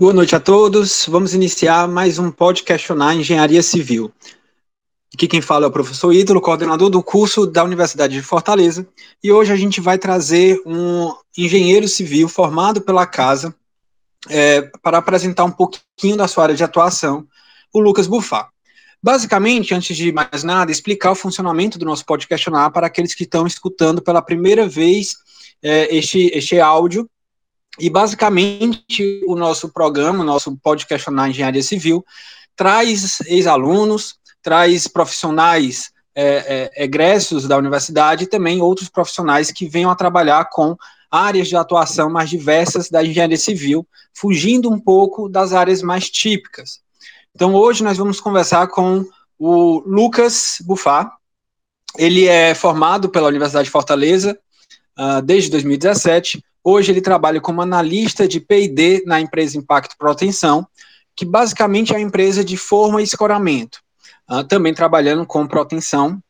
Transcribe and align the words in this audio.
Boa 0.00 0.14
noite 0.14 0.34
a 0.34 0.40
todos. 0.40 1.04
Vamos 1.06 1.34
iniciar 1.34 1.86
mais 1.86 2.18
um 2.18 2.32
Questionar 2.32 3.14
Engenharia 3.14 3.62
Civil. 3.62 4.10
Aqui 5.12 5.28
quem 5.28 5.42
fala 5.42 5.66
é 5.66 5.68
o 5.68 5.70
professor 5.70 6.10
Ídolo, 6.10 6.40
coordenador 6.40 6.88
do 6.88 7.02
curso 7.02 7.46
da 7.46 7.62
Universidade 7.62 8.14
de 8.14 8.22
Fortaleza, 8.22 8.88
e 9.22 9.30
hoje 9.30 9.52
a 9.52 9.56
gente 9.56 9.78
vai 9.78 9.98
trazer 9.98 10.58
um 10.64 11.12
engenheiro 11.36 11.86
civil 11.86 12.30
formado 12.30 12.80
pela 12.80 13.06
casa 13.06 13.54
é, 14.30 14.62
para 14.82 14.96
apresentar 14.96 15.44
um 15.44 15.50
pouquinho 15.50 16.16
da 16.16 16.26
sua 16.26 16.44
área 16.44 16.56
de 16.56 16.64
atuação, 16.64 17.28
o 17.70 17.78
Lucas 17.78 18.06
Bufá. 18.06 18.48
Basicamente, 19.02 19.74
antes 19.74 19.94
de 19.94 20.10
mais 20.12 20.42
nada, 20.42 20.72
explicar 20.72 21.10
o 21.10 21.14
funcionamento 21.14 21.78
do 21.78 21.84
nosso 21.84 22.06
Questionar 22.06 22.70
para 22.70 22.86
aqueles 22.86 23.14
que 23.14 23.24
estão 23.24 23.46
escutando 23.46 24.00
pela 24.00 24.22
primeira 24.22 24.66
vez 24.66 25.18
é, 25.62 25.94
este, 25.94 26.30
este 26.32 26.58
áudio 26.58 27.06
e 27.78 27.88
basicamente 27.88 29.22
o 29.26 29.36
nosso 29.36 29.68
programa, 29.68 30.22
o 30.22 30.26
nosso 30.26 30.56
Pode 30.56 30.86
Questionar 30.86 31.28
Engenharia 31.28 31.62
Civil, 31.62 32.04
traz 32.56 33.20
ex-alunos, 33.26 34.16
traz 34.42 34.88
profissionais 34.88 35.90
é, 36.14 36.70
é, 36.74 36.84
egressos 36.84 37.46
da 37.46 37.56
universidade 37.56 38.24
e 38.24 38.26
também 38.26 38.60
outros 38.60 38.88
profissionais 38.88 39.50
que 39.50 39.68
venham 39.68 39.90
a 39.90 39.96
trabalhar 39.96 40.46
com 40.50 40.76
áreas 41.10 41.48
de 41.48 41.56
atuação 41.56 42.10
mais 42.10 42.30
diversas 42.30 42.88
da 42.88 43.04
engenharia 43.04 43.36
civil, 43.36 43.86
fugindo 44.12 44.70
um 44.70 44.78
pouco 44.78 45.28
das 45.28 45.52
áreas 45.52 45.82
mais 45.82 46.10
típicas. 46.10 46.80
Então, 47.34 47.54
hoje 47.54 47.82
nós 47.82 47.96
vamos 47.96 48.20
conversar 48.20 48.68
com 48.68 49.04
o 49.38 49.82
Lucas 49.86 50.58
Bufá. 50.60 51.10
Ele 51.96 52.26
é 52.26 52.54
formado 52.54 53.08
pela 53.08 53.28
Universidade 53.28 53.64
de 53.64 53.70
Fortaleza 53.70 54.38
uh, 54.98 55.22
desde 55.22 55.50
2017, 55.50 56.44
Hoje 56.62 56.92
ele 56.92 57.00
trabalha 57.00 57.40
como 57.40 57.62
analista 57.62 58.28
de 58.28 58.40
P&D 58.40 59.04
na 59.06 59.20
empresa 59.20 59.56
Impacto 59.56 59.96
Proteção, 59.96 60.66
que 61.16 61.24
basicamente 61.24 61.92
é 61.92 61.96
a 61.96 62.00
empresa 62.00 62.44
de 62.44 62.56
forma 62.56 63.00
e 63.00 63.04
escoramento, 63.04 63.80
uh, 64.30 64.44
também 64.44 64.74
trabalhando 64.74 65.26
com 65.26 65.46
proteção 65.46 66.22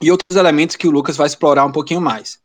e 0.00 0.10
outros 0.10 0.36
elementos 0.36 0.76
que 0.76 0.88
o 0.88 0.90
Lucas 0.90 1.16
vai 1.16 1.26
explorar 1.26 1.64
um 1.64 1.72
pouquinho 1.72 2.00
mais. 2.00 2.38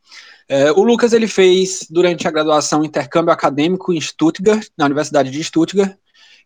Uh, 0.50 0.78
o 0.78 0.82
Lucas 0.82 1.12
ele 1.12 1.26
fez 1.26 1.86
durante 1.88 2.26
a 2.28 2.30
graduação 2.30 2.84
intercâmbio 2.84 3.32
acadêmico 3.32 3.92
em 3.92 4.00
Stuttgart, 4.00 4.68
na 4.76 4.84
Universidade 4.84 5.30
de 5.30 5.42
Stuttgart, 5.42 5.96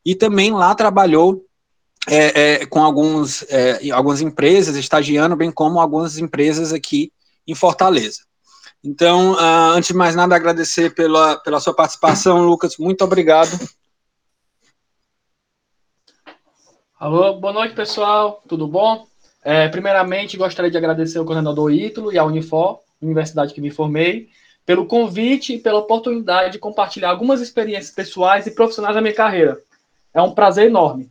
e 0.04 0.14
também 0.14 0.52
lá 0.52 0.74
trabalhou 0.74 1.44
é, 2.08 2.60
é, 2.62 2.66
com 2.66 2.82
alguns, 2.82 3.42
é, 3.48 3.90
algumas 3.90 4.20
empresas, 4.20 4.76
estagiando, 4.76 5.34
bem 5.34 5.50
como 5.50 5.80
algumas 5.80 6.18
empresas 6.18 6.72
aqui 6.72 7.12
em 7.46 7.54
Fortaleza. 7.54 8.20
Então, 8.84 9.32
uh, 9.32 9.72
antes 9.74 9.88
de 9.88 9.94
mais 9.94 10.14
nada, 10.14 10.36
agradecer 10.36 10.94
pela, 10.94 11.36
pela 11.36 11.60
sua 11.60 11.74
participação, 11.74 12.46
Lucas. 12.46 12.76
Muito 12.78 13.02
obrigado. 13.02 13.50
Alô, 16.98 17.34
boa 17.34 17.52
noite, 17.52 17.74
pessoal. 17.74 18.42
Tudo 18.48 18.66
bom? 18.66 19.06
É, 19.44 19.68
primeiramente, 19.68 20.36
gostaria 20.36 20.70
de 20.70 20.76
agradecer 20.76 21.18
ao 21.18 21.24
coordenador 21.24 21.70
Ítalo 21.70 22.12
e 22.12 22.18
à 22.18 22.24
Unifor, 22.24 22.80
universidade 23.00 23.54
que 23.54 23.60
me 23.60 23.70
formei, 23.70 24.28
pelo 24.64 24.86
convite 24.86 25.54
e 25.54 25.58
pela 25.58 25.78
oportunidade 25.78 26.52
de 26.52 26.58
compartilhar 26.58 27.10
algumas 27.10 27.40
experiências 27.40 27.94
pessoais 27.94 28.46
e 28.46 28.50
profissionais 28.50 28.94
da 28.94 29.00
minha 29.00 29.14
carreira. 29.14 29.60
É 30.12 30.20
um 30.20 30.34
prazer 30.34 30.66
enorme. 30.66 31.10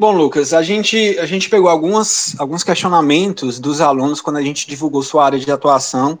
Bom, 0.00 0.12
Lucas, 0.12 0.54
a 0.54 0.62
gente, 0.62 1.18
a 1.18 1.26
gente 1.26 1.50
pegou 1.50 1.68
algumas, 1.68 2.38
alguns 2.38 2.62
questionamentos 2.62 3.58
dos 3.58 3.80
alunos 3.80 4.20
quando 4.20 4.36
a 4.36 4.42
gente 4.42 4.64
divulgou 4.64 5.02
sua 5.02 5.24
área 5.24 5.40
de 5.40 5.50
atuação. 5.50 6.20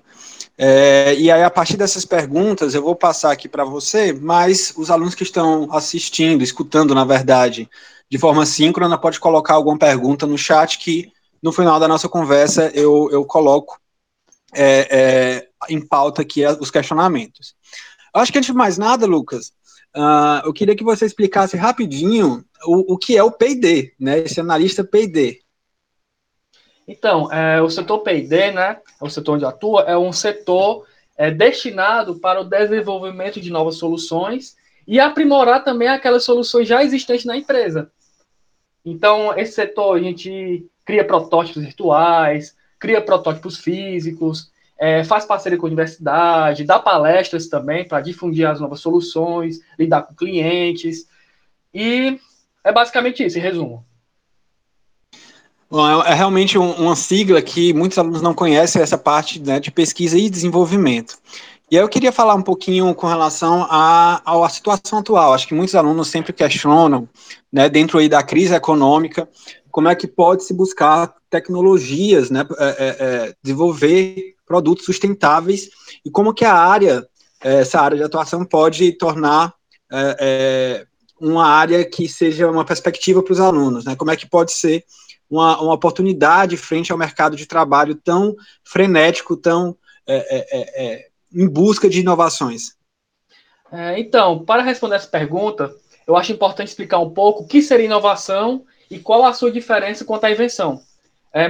É, 0.58 1.14
e 1.14 1.30
aí, 1.30 1.44
a 1.44 1.50
partir 1.50 1.76
dessas 1.76 2.04
perguntas, 2.04 2.74
eu 2.74 2.82
vou 2.82 2.96
passar 2.96 3.30
aqui 3.30 3.48
para 3.48 3.64
você, 3.64 4.12
mas 4.12 4.74
os 4.76 4.90
alunos 4.90 5.14
que 5.14 5.22
estão 5.22 5.72
assistindo, 5.72 6.42
escutando, 6.42 6.92
na 6.92 7.04
verdade, 7.04 7.70
de 8.10 8.18
forma 8.18 8.44
síncrona, 8.44 8.98
pode 8.98 9.20
colocar 9.20 9.54
alguma 9.54 9.78
pergunta 9.78 10.26
no 10.26 10.36
chat 10.36 10.76
que 10.78 11.12
no 11.40 11.52
final 11.52 11.78
da 11.78 11.86
nossa 11.86 12.08
conversa 12.08 12.72
eu, 12.74 13.08
eu 13.12 13.24
coloco 13.24 13.78
é, 14.54 14.88
é, 14.90 15.48
em 15.72 15.80
pauta 15.80 16.22
aqui 16.22 16.44
os 16.58 16.72
questionamentos. 16.72 17.54
Acho 18.12 18.32
que 18.32 18.38
antes 18.38 18.50
de 18.50 18.56
mais 18.56 18.76
nada, 18.76 19.06
Lucas, 19.06 19.52
uh, 19.98 20.46
eu 20.46 20.52
queria 20.52 20.76
que 20.76 20.84
você 20.84 21.04
explicasse 21.04 21.56
rapidinho 21.56 22.44
o, 22.64 22.94
o 22.94 22.98
que 22.98 23.16
é 23.16 23.22
o 23.22 23.32
P&D, 23.32 23.94
né? 23.98 24.20
Esse 24.20 24.40
analista 24.40 24.84
P&D. 24.84 25.40
Então, 26.86 27.30
é, 27.32 27.60
o 27.60 27.68
setor 27.68 27.98
P&D, 27.98 28.52
né? 28.52 28.78
O 29.00 29.10
setor 29.10 29.34
onde 29.34 29.44
atua 29.44 29.82
é 29.82 29.98
um 29.98 30.12
setor 30.12 30.86
é, 31.16 31.30
destinado 31.30 32.18
para 32.18 32.40
o 32.40 32.44
desenvolvimento 32.44 33.40
de 33.40 33.50
novas 33.50 33.76
soluções 33.76 34.56
e 34.86 34.98
aprimorar 34.98 35.64
também 35.64 35.88
aquelas 35.88 36.24
soluções 36.24 36.66
já 36.66 36.82
existentes 36.82 37.26
na 37.26 37.36
empresa. 37.36 37.90
Então, 38.84 39.36
esse 39.36 39.52
setor 39.52 39.98
a 39.98 40.00
gente 40.00 40.66
cria 40.84 41.04
protótipos 41.04 41.62
virtuais, 41.62 42.56
cria 42.78 43.02
protótipos 43.02 43.58
físicos, 43.58 44.50
é, 44.78 45.02
faz 45.02 45.24
parceria 45.24 45.58
com 45.58 45.66
a 45.66 45.68
universidade, 45.68 46.64
dá 46.64 46.78
palestras 46.78 47.48
também 47.48 47.86
para 47.86 48.00
difundir 48.00 48.48
as 48.48 48.60
novas 48.60 48.80
soluções, 48.80 49.60
lidar 49.78 50.02
com 50.02 50.14
clientes. 50.14 51.06
E 51.74 52.18
é 52.62 52.72
basicamente 52.72 53.24
isso, 53.24 53.38
em 53.38 53.42
resumo. 53.42 53.84
Bom, 55.70 56.02
é, 56.02 56.12
é 56.12 56.14
realmente 56.14 56.56
um, 56.56 56.70
uma 56.72 56.96
sigla 56.96 57.42
que 57.42 57.74
muitos 57.74 57.98
alunos 57.98 58.22
não 58.22 58.32
conhecem, 58.32 58.80
essa 58.80 58.96
parte 58.96 59.40
né, 59.40 59.60
de 59.60 59.70
pesquisa 59.70 60.16
e 60.16 60.30
desenvolvimento. 60.30 61.18
E 61.70 61.76
aí 61.76 61.82
eu 61.82 61.88
queria 61.88 62.10
falar 62.10 62.34
um 62.34 62.42
pouquinho 62.42 62.94
com 62.94 63.06
relação 63.06 63.66
à, 63.68 64.22
à 64.24 64.48
situação 64.48 65.00
atual. 65.00 65.34
Acho 65.34 65.46
que 65.46 65.54
muitos 65.54 65.74
alunos 65.74 66.08
sempre 66.08 66.32
questionam, 66.32 67.06
né, 67.52 67.68
dentro 67.68 67.98
aí 67.98 68.08
da 68.08 68.22
crise 68.22 68.54
econômica, 68.54 69.28
como 69.70 69.88
é 69.88 69.94
que 69.94 70.06
pode 70.06 70.44
se 70.44 70.54
buscar 70.54 71.14
tecnologias, 71.30 72.30
né, 72.30 72.46
é, 72.58 72.66
é, 72.66 73.06
é 73.28 73.34
desenvolver 73.42 74.34
produtos 74.46 74.84
sustentáveis 74.84 75.68
e 76.04 76.10
como 76.10 76.32
que 76.32 76.44
a 76.44 76.54
área, 76.54 77.06
é, 77.42 77.60
essa 77.60 77.80
área 77.80 77.96
de 77.96 78.02
atuação 78.02 78.44
pode 78.44 78.92
tornar 78.92 79.54
é, 79.92 80.86
uma 81.20 81.46
área 81.46 81.84
que 81.84 82.08
seja 82.08 82.50
uma 82.50 82.64
perspectiva 82.64 83.22
para 83.22 83.32
os 83.32 83.40
alunos, 83.40 83.84
né? 83.84 83.96
Como 83.96 84.10
é 84.10 84.16
que 84.16 84.28
pode 84.28 84.52
ser 84.52 84.84
uma, 85.28 85.60
uma 85.60 85.74
oportunidade 85.74 86.56
frente 86.56 86.92
ao 86.92 86.98
mercado 86.98 87.36
de 87.36 87.46
trabalho 87.46 87.94
tão 87.94 88.34
frenético, 88.64 89.36
tão 89.36 89.76
em 91.34 91.48
busca 91.48 91.88
de 91.88 92.00
inovações? 92.00 92.76
Então, 93.96 94.44
para 94.44 94.62
responder 94.62 94.96
essa 94.96 95.08
pergunta, 95.08 95.74
eu 96.06 96.16
acho 96.16 96.32
importante 96.32 96.68
explicar 96.68 96.98
um 97.00 97.10
pouco 97.10 97.42
o 97.42 97.46
que 97.46 97.60
seria 97.60 97.84
inovação 97.84 98.64
e 98.90 98.98
qual 98.98 99.24
a 99.24 99.32
sua 99.32 99.50
diferença 99.50 100.04
quanto 100.04 100.24
à 100.24 100.30
invenção. 100.30 100.80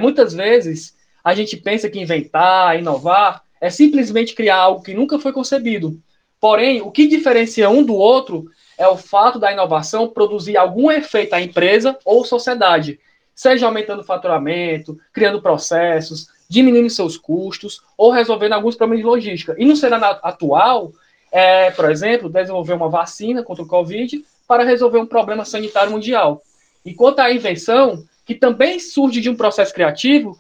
muitas 0.01 0.33
vezes, 0.35 0.97
a 1.23 1.35
gente 1.35 1.57
pensa 1.57 1.89
que 1.89 2.01
inventar, 2.01 2.79
inovar, 2.79 3.43
é 3.61 3.71
simplesmente 3.71 4.35
criar 4.35 4.57
algo 4.57 4.83
que 4.83 4.95
nunca 4.95 5.19
foi 5.19 5.33
concebido. 5.33 6.01
Porém, 6.41 6.81
o 6.81 6.91
que 6.91 7.07
diferencia 7.07 7.69
um 7.69 7.83
do 7.83 7.95
outro 7.95 8.49
é 8.77 8.87
o 8.87 8.97
fato 8.97 9.39
da 9.39 9.53
inovação 9.53 10.09
produzir 10.09 10.57
algum 10.57 10.91
efeito 10.91 11.35
à 11.35 11.41
empresa 11.41 11.99
ou 12.05 12.25
sociedade, 12.25 13.01
seja 13.35 13.67
aumentando 13.67 14.03
o 14.03 14.05
faturamento, 14.05 14.99
criando 15.13 15.43
processos, 15.43 16.29
diminuindo 16.49 16.89
seus 16.89 17.17
custos 17.17 17.83
ou 17.97 18.11
resolvendo 18.11 18.53
alguns 18.53 18.77
problemas 18.77 19.05
de 19.05 19.11
logística. 19.11 19.55
E 19.59 19.65
no 19.65 19.77
cenário 19.77 20.19
atual, 20.23 20.93
é, 21.31 21.71
por 21.73 21.91
exemplo, 21.91 22.31
desenvolver 22.31 22.75
uma 22.75 22.89
vacina 22.89 23.43
contra 23.43 23.65
o 23.65 23.69
Covid 23.69 24.25
para 24.47 24.65
resolver 24.65 24.99
um 24.99 25.07
problema 25.07 25.45
sanitário 25.45 25.91
mundial. 25.91 26.43
Enquanto 26.85 27.21
a 27.21 27.33
invenção, 27.33 28.05
que 28.25 28.35
também 28.35 28.79
surge 28.79 29.21
de 29.21 29.31
um 29.31 29.37
processo 29.37 29.73
criativo, 29.73 30.39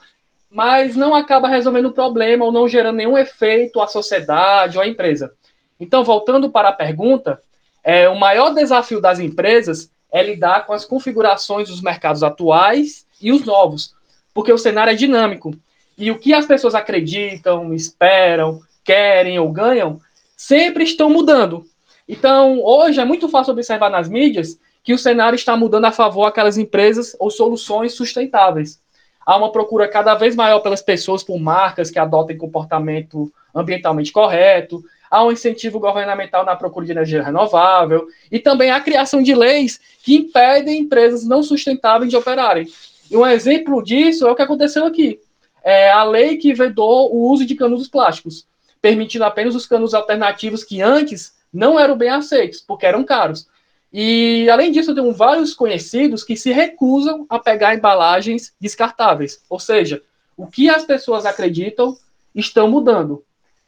mas 0.50 0.96
não 0.96 1.14
acaba 1.14 1.48
resolvendo 1.48 1.86
o 1.86 1.92
problema 1.92 2.44
ou 2.44 2.52
não 2.52 2.68
gerando 2.68 2.96
nenhum 2.96 3.18
efeito 3.18 3.80
à 3.80 3.86
sociedade 3.86 4.76
ou 4.76 4.82
à 4.82 4.88
empresa. 4.88 5.32
Então, 5.78 6.02
voltando 6.02 6.50
para 6.50 6.70
a 6.70 6.72
pergunta, 6.72 7.40
é, 7.84 8.08
o 8.08 8.18
maior 8.18 8.54
desafio 8.54 9.00
das 9.00 9.18
empresas 9.18 9.90
é 10.10 10.22
lidar 10.22 10.66
com 10.66 10.72
as 10.72 10.84
configurações 10.84 11.68
dos 11.68 11.80
mercados 11.80 12.22
atuais 12.22 13.06
e 13.20 13.30
os 13.30 13.44
novos, 13.44 13.94
porque 14.32 14.52
o 14.52 14.58
cenário 14.58 14.90
é 14.90 14.96
dinâmico. 14.96 15.54
E 15.96 16.10
o 16.10 16.18
que 16.18 16.32
as 16.32 16.46
pessoas 16.46 16.74
acreditam, 16.74 17.74
esperam, 17.74 18.60
querem 18.84 19.38
ou 19.38 19.50
ganham, 19.52 20.00
sempre 20.36 20.84
estão 20.84 21.10
mudando. 21.10 21.64
Então, 22.08 22.62
hoje 22.62 23.00
é 23.00 23.04
muito 23.04 23.28
fácil 23.28 23.52
observar 23.52 23.90
nas 23.90 24.08
mídias 24.08 24.58
que 24.88 24.94
o 24.94 24.98
cenário 24.98 25.36
está 25.36 25.54
mudando 25.54 25.84
a 25.84 25.92
favor 25.92 26.24
aquelas 26.24 26.56
empresas 26.56 27.14
ou 27.20 27.30
soluções 27.30 27.92
sustentáveis. 27.92 28.80
Há 29.20 29.36
uma 29.36 29.52
procura 29.52 29.86
cada 29.86 30.14
vez 30.14 30.34
maior 30.34 30.60
pelas 30.60 30.80
pessoas 30.80 31.22
por 31.22 31.38
marcas 31.38 31.90
que 31.90 31.98
adotem 31.98 32.38
comportamento 32.38 33.30
ambientalmente 33.54 34.10
correto, 34.10 34.82
há 35.10 35.22
um 35.22 35.30
incentivo 35.30 35.78
governamental 35.78 36.42
na 36.42 36.56
procura 36.56 36.86
de 36.86 36.92
energia 36.92 37.22
renovável 37.22 38.06
e 38.32 38.38
também 38.38 38.70
a 38.70 38.80
criação 38.80 39.22
de 39.22 39.34
leis 39.34 39.78
que 40.02 40.16
impedem 40.16 40.80
empresas 40.80 41.22
não 41.22 41.42
sustentáveis 41.42 42.10
de 42.10 42.16
operarem. 42.16 42.66
E 43.10 43.14
um 43.14 43.26
exemplo 43.26 43.82
disso 43.82 44.26
é 44.26 44.30
o 44.32 44.34
que 44.34 44.40
aconteceu 44.40 44.86
aqui. 44.86 45.20
É 45.62 45.90
a 45.90 46.02
lei 46.02 46.38
que 46.38 46.54
vedou 46.54 47.14
o 47.14 47.30
uso 47.30 47.44
de 47.44 47.54
canudos 47.54 47.88
plásticos, 47.88 48.46
permitindo 48.80 49.26
apenas 49.26 49.54
os 49.54 49.66
canudos 49.66 49.92
alternativos 49.92 50.64
que 50.64 50.80
antes 50.80 51.34
não 51.52 51.78
eram 51.78 51.94
bem 51.94 52.08
aceitos, 52.08 52.62
porque 52.62 52.86
eram 52.86 53.04
caros. 53.04 53.46
E, 53.92 54.48
além 54.50 54.70
disso, 54.70 54.90
eu 54.90 54.94
tenho 54.94 55.12
vários 55.12 55.54
conhecidos 55.54 56.22
que 56.22 56.36
se 56.36 56.52
recusam 56.52 57.26
a 57.28 57.38
pegar 57.38 57.74
embalagens 57.74 58.52
descartáveis. 58.60 59.42
Ou 59.48 59.58
seja, 59.58 60.02
o 60.36 60.46
que 60.46 60.68
as 60.68 60.84
pessoas 60.84 61.24
acreditam 61.24 61.96
estão 62.34 62.68
mudando. 62.68 63.24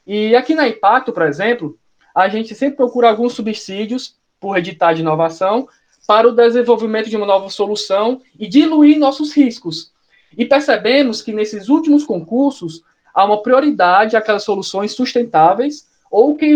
E 0.07 0.37
aqui 0.37 0.55
na 0.55 0.69
Impacto, 0.69 1.13
por 1.13 1.23
exemplo, 1.23 1.79
a 2.15 2.29
gente 2.29 2.55
sempre 2.55 2.77
procura 2.77 3.09
alguns 3.09 3.33
subsídios 3.33 4.17
por 4.39 4.57
editar 4.57 4.93
de 4.93 5.01
inovação 5.01 5.69
para 6.07 6.29
o 6.29 6.33
desenvolvimento 6.33 7.09
de 7.09 7.17
uma 7.17 7.27
nova 7.27 7.49
solução 7.49 8.21
e 8.39 8.47
diluir 8.49 8.99
nossos 8.99 9.33
riscos. 9.33 9.93
E 10.37 10.45
percebemos 10.45 11.23
que 11.23 11.33
nesses 11.33 11.69
últimos 11.69 12.05
concursos 12.05 12.83
há 13.15 13.25
uma 13.25 13.43
prioridade 13.43 14.17
àquelas 14.17 14.45
soluções 14.45 14.93
sustentáveis 14.93 15.89
ou 16.11 16.37
que 16.37 16.47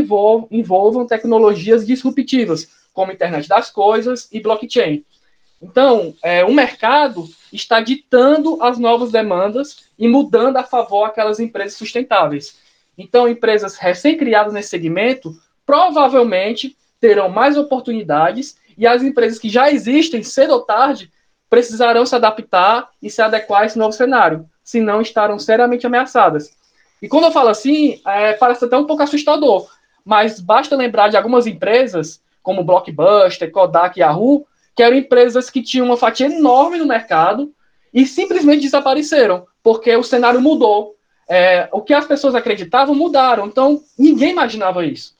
envolvam 0.50 1.06
tecnologias 1.06 1.86
disruptivas, 1.86 2.68
como 2.94 3.12
internet 3.12 3.46
das 3.46 3.70
coisas 3.70 4.26
e 4.32 4.40
blockchain. 4.40 5.04
Então, 5.60 6.14
é, 6.22 6.44
o 6.44 6.54
mercado 6.54 7.28
está 7.52 7.80
ditando 7.80 8.62
as 8.62 8.78
novas 8.78 9.10
demandas 9.10 9.84
e 9.98 10.08
mudando 10.08 10.56
a 10.56 10.62
favor 10.62 11.04
aquelas 11.04 11.40
empresas 11.40 11.76
sustentáveis. 11.76 12.58
Então, 12.96 13.28
empresas 13.28 13.76
recém-criadas 13.76 14.52
nesse 14.52 14.70
segmento 14.70 15.34
provavelmente 15.66 16.76
terão 17.00 17.28
mais 17.28 17.56
oportunidades 17.56 18.56
e 18.76 18.86
as 18.86 19.02
empresas 19.02 19.38
que 19.38 19.48
já 19.48 19.70
existem, 19.70 20.22
cedo 20.22 20.52
ou 20.52 20.62
tarde, 20.62 21.10
precisarão 21.48 22.04
se 22.04 22.14
adaptar 22.14 22.90
e 23.02 23.10
se 23.10 23.22
adequar 23.22 23.62
a 23.62 23.66
esse 23.66 23.78
novo 23.78 23.92
cenário, 23.92 24.48
senão 24.62 25.00
estarão 25.00 25.38
seriamente 25.38 25.86
ameaçadas. 25.86 26.50
E 27.00 27.08
quando 27.08 27.24
eu 27.24 27.32
falo 27.32 27.48
assim, 27.48 28.00
é, 28.06 28.32
parece 28.32 28.64
até 28.64 28.76
um 28.76 28.86
pouco 28.86 29.02
assustador, 29.02 29.68
mas 30.04 30.40
basta 30.40 30.76
lembrar 30.76 31.08
de 31.08 31.16
algumas 31.16 31.46
empresas, 31.46 32.20
como 32.44 32.62
Blockbuster, 32.62 33.50
Kodak 33.50 33.98
Yahoo, 33.98 34.46
que 34.76 34.82
eram 34.82 34.96
empresas 34.96 35.48
que 35.50 35.62
tinham 35.62 35.86
uma 35.86 35.96
fatia 35.96 36.26
enorme 36.26 36.78
no 36.78 36.86
mercado 36.86 37.52
e 37.92 38.06
simplesmente 38.06 38.62
desapareceram, 38.62 39.46
porque 39.62 39.96
o 39.96 40.04
cenário 40.04 40.40
mudou. 40.40 40.94
É, 41.26 41.68
o 41.72 41.80
que 41.80 41.94
as 41.94 42.06
pessoas 42.06 42.34
acreditavam 42.34 42.94
mudaram, 42.94 43.46
então 43.46 43.82
ninguém 43.98 44.30
imaginava 44.30 44.84
isso. 44.84 45.14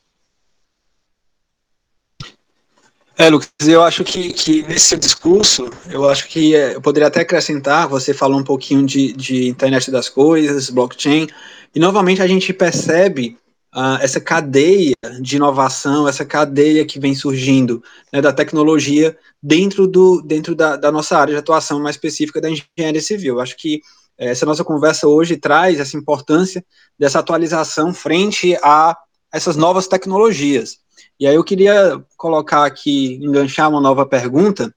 É, 3.17 3.31
Lucas, 3.31 3.49
eu 3.67 3.82
acho 3.82 4.05
que, 4.05 4.32
que 4.32 4.62
nesse 4.65 4.97
discurso, 4.97 5.70
eu 5.88 6.09
acho 6.11 6.29
que 6.29 6.55
é, 6.55 6.75
eu 6.75 6.82
poderia 6.82 7.06
até 7.06 7.20
acrescentar, 7.20 7.88
você 7.88 8.12
falou 8.12 8.38
um 8.38 8.44
pouquinho 8.44 8.85
de, 8.85 9.12
de 9.12 9.49
internet 9.49 9.91
das 9.91 10.09
coisas, 10.09 10.69
blockchain, 10.69 11.29
e 11.75 11.79
novamente 11.79 12.20
a 12.20 12.27
gente 12.27 12.53
percebe 12.53 13.38
uh, 13.75 13.99
essa 14.00 14.21
cadeia 14.21 14.94
de 15.21 15.37
inovação, 15.37 16.06
essa 16.09 16.25
cadeia 16.25 16.87
que 16.87 17.00
vem 17.00 17.15
surgindo 17.15 17.82
né, 18.12 18.23
da 18.23 18.32
tecnologia 18.32 19.17
dentro, 19.43 19.87
do, 19.87 20.23
dentro 20.23 20.55
da, 20.55 20.76
da, 20.76 20.93
nossa 20.93 21.19
área 21.19 21.35
de 21.35 21.38
atuação 21.38 21.81
mais 21.81 21.97
específica 21.97 22.41
da 22.41 22.49
engenharia 22.49 23.00
civil. 23.00 23.41
Acho 23.41 23.56
que 23.56 23.81
eh, 24.17 24.31
essa 24.31 24.47
nossa 24.47 24.65
conversa 24.65 25.09
hoje 25.09 25.37
traz 25.37 25.81
essa 25.81 25.97
importância 25.97 26.65
dessa 26.99 27.19
atualização 27.19 27.93
frente 27.93 28.56
a 28.62 28.97
essas 29.32 29.56
novas 29.56 29.88
tecnologias. 29.88 30.79
E 31.19 31.27
aí 31.27 31.35
eu 31.35 31.44
queria 31.44 32.00
colocar 32.17 32.65
aqui, 32.65 33.15
enganchar 33.17 33.69
uma 33.69 33.81
nova 33.81 34.06
pergunta 34.06 34.73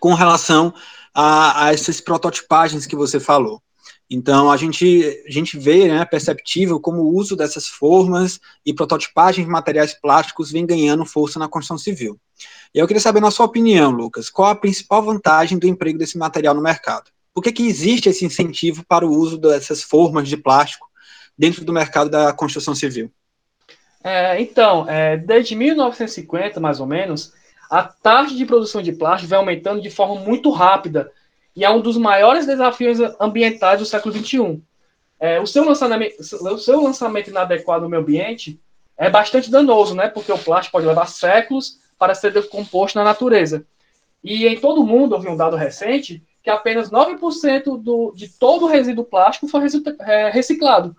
com 0.00 0.14
relação 0.14 0.72
a, 1.14 1.66
a 1.66 1.72
essas 1.74 2.00
prototipagens 2.00 2.86
que 2.86 2.96
você 2.96 3.20
falou. 3.20 3.62
Então, 4.14 4.50
a 4.50 4.58
gente, 4.58 5.24
a 5.26 5.30
gente 5.30 5.58
vê, 5.58 5.88
né, 5.88 6.04
perceptível 6.04 6.78
como 6.78 7.00
o 7.00 7.14
uso 7.16 7.34
dessas 7.34 7.66
formas 7.66 8.38
e 8.64 8.74
prototipagens 8.74 9.46
de 9.46 9.50
materiais 9.50 9.94
plásticos 9.94 10.52
vem 10.52 10.66
ganhando 10.66 11.06
força 11.06 11.38
na 11.38 11.48
construção 11.48 11.78
civil. 11.78 12.20
E 12.74 12.78
eu 12.78 12.86
queria 12.86 13.00
saber, 13.00 13.20
na 13.20 13.30
sua 13.30 13.46
opinião, 13.46 13.90
Lucas, 13.90 14.28
qual 14.28 14.50
a 14.50 14.54
principal 14.54 15.02
vantagem 15.02 15.58
do 15.58 15.66
emprego 15.66 15.98
desse 15.98 16.18
material 16.18 16.54
no 16.54 16.60
mercado? 16.60 17.10
Por 17.32 17.42
que, 17.42 17.50
que 17.50 17.66
existe 17.66 18.10
esse 18.10 18.22
incentivo 18.22 18.84
para 18.86 19.06
o 19.06 19.10
uso 19.10 19.38
dessas 19.38 19.82
formas 19.82 20.28
de 20.28 20.36
plástico 20.36 20.86
dentro 21.36 21.64
do 21.64 21.72
mercado 21.72 22.10
da 22.10 22.34
construção 22.34 22.74
civil? 22.74 23.10
É, 24.04 24.38
então, 24.42 24.86
é, 24.90 25.16
desde 25.16 25.56
1950, 25.56 26.60
mais 26.60 26.80
ou 26.80 26.86
menos, 26.86 27.32
a 27.70 27.82
taxa 27.82 28.34
de 28.34 28.44
produção 28.44 28.82
de 28.82 28.92
plástico 28.92 29.30
vem 29.30 29.38
aumentando 29.38 29.80
de 29.80 29.88
forma 29.88 30.20
muito 30.20 30.50
rápida 30.50 31.10
e 31.54 31.64
é 31.64 31.70
um 31.70 31.80
dos 31.80 31.96
maiores 31.96 32.46
desafios 32.46 32.98
ambientais 33.20 33.78
do 33.78 33.86
século 33.86 34.14
XXI. 34.14 34.62
É, 35.20 35.40
o, 35.40 35.46
seu 35.46 35.64
lançamento, 35.64 36.20
o 36.20 36.58
seu 36.58 36.82
lançamento 36.82 37.30
inadequado 37.30 37.82
no 37.82 37.88
meio 37.88 38.02
ambiente 38.02 38.60
é 38.96 39.08
bastante 39.08 39.50
danoso, 39.50 39.94
né? 39.94 40.08
Porque 40.08 40.32
o 40.32 40.38
plástico 40.38 40.72
pode 40.72 40.86
levar 40.86 41.06
séculos 41.06 41.78
para 41.98 42.14
ser 42.14 42.32
decomposto 42.32 42.98
na 42.98 43.04
natureza. 43.04 43.64
E 44.24 44.46
em 44.46 44.58
todo 44.58 44.80
o 44.80 44.86
mundo, 44.86 45.14
houve 45.14 45.28
um 45.28 45.36
dado 45.36 45.56
recente 45.56 46.22
que 46.42 46.50
apenas 46.50 46.90
9% 46.90 47.80
do, 47.80 48.12
de 48.16 48.28
todo 48.28 48.64
o 48.64 48.68
resíduo 48.68 49.04
plástico 49.04 49.46
foi 49.46 49.62
é, 50.00 50.28
reciclado. 50.30 50.96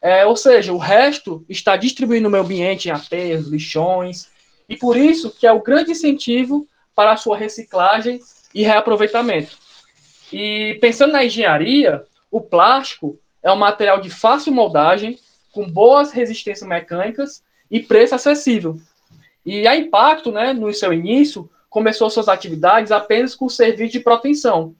É, 0.00 0.24
ou 0.24 0.36
seja, 0.36 0.72
o 0.72 0.78
resto 0.78 1.44
está 1.48 1.76
distribuído 1.76 2.24
no 2.24 2.30
meio 2.30 2.44
ambiente 2.44 2.88
em 2.88 2.92
aterros, 2.92 3.48
lixões, 3.48 4.28
e 4.68 4.76
por 4.76 4.96
isso 4.96 5.30
que 5.30 5.46
é 5.46 5.52
o 5.52 5.62
grande 5.62 5.90
incentivo 5.90 6.66
para 6.94 7.12
a 7.12 7.16
sua 7.16 7.36
reciclagem 7.36 8.20
e 8.54 8.62
reaproveitamento. 8.62 9.58
E 10.32 10.78
pensando 10.80 11.12
na 11.12 11.24
engenharia, 11.24 12.04
o 12.30 12.40
plástico 12.40 13.18
é 13.42 13.50
um 13.52 13.56
material 13.56 14.00
de 14.00 14.10
fácil 14.10 14.52
moldagem, 14.52 15.18
com 15.52 15.70
boas 15.70 16.12
resistências 16.12 16.68
mecânicas 16.68 17.42
e 17.70 17.80
preço 17.80 18.14
acessível. 18.14 18.78
E 19.44 19.66
a 19.66 19.76
Impacto, 19.76 20.32
né, 20.32 20.52
no 20.52 20.72
seu 20.74 20.92
início, 20.92 21.48
começou 21.70 22.10
suas 22.10 22.28
atividades 22.28 22.90
apenas 22.90 23.34
com 23.34 23.48
serviço 23.48 23.92
de 23.92 24.00
proteção. 24.00 24.74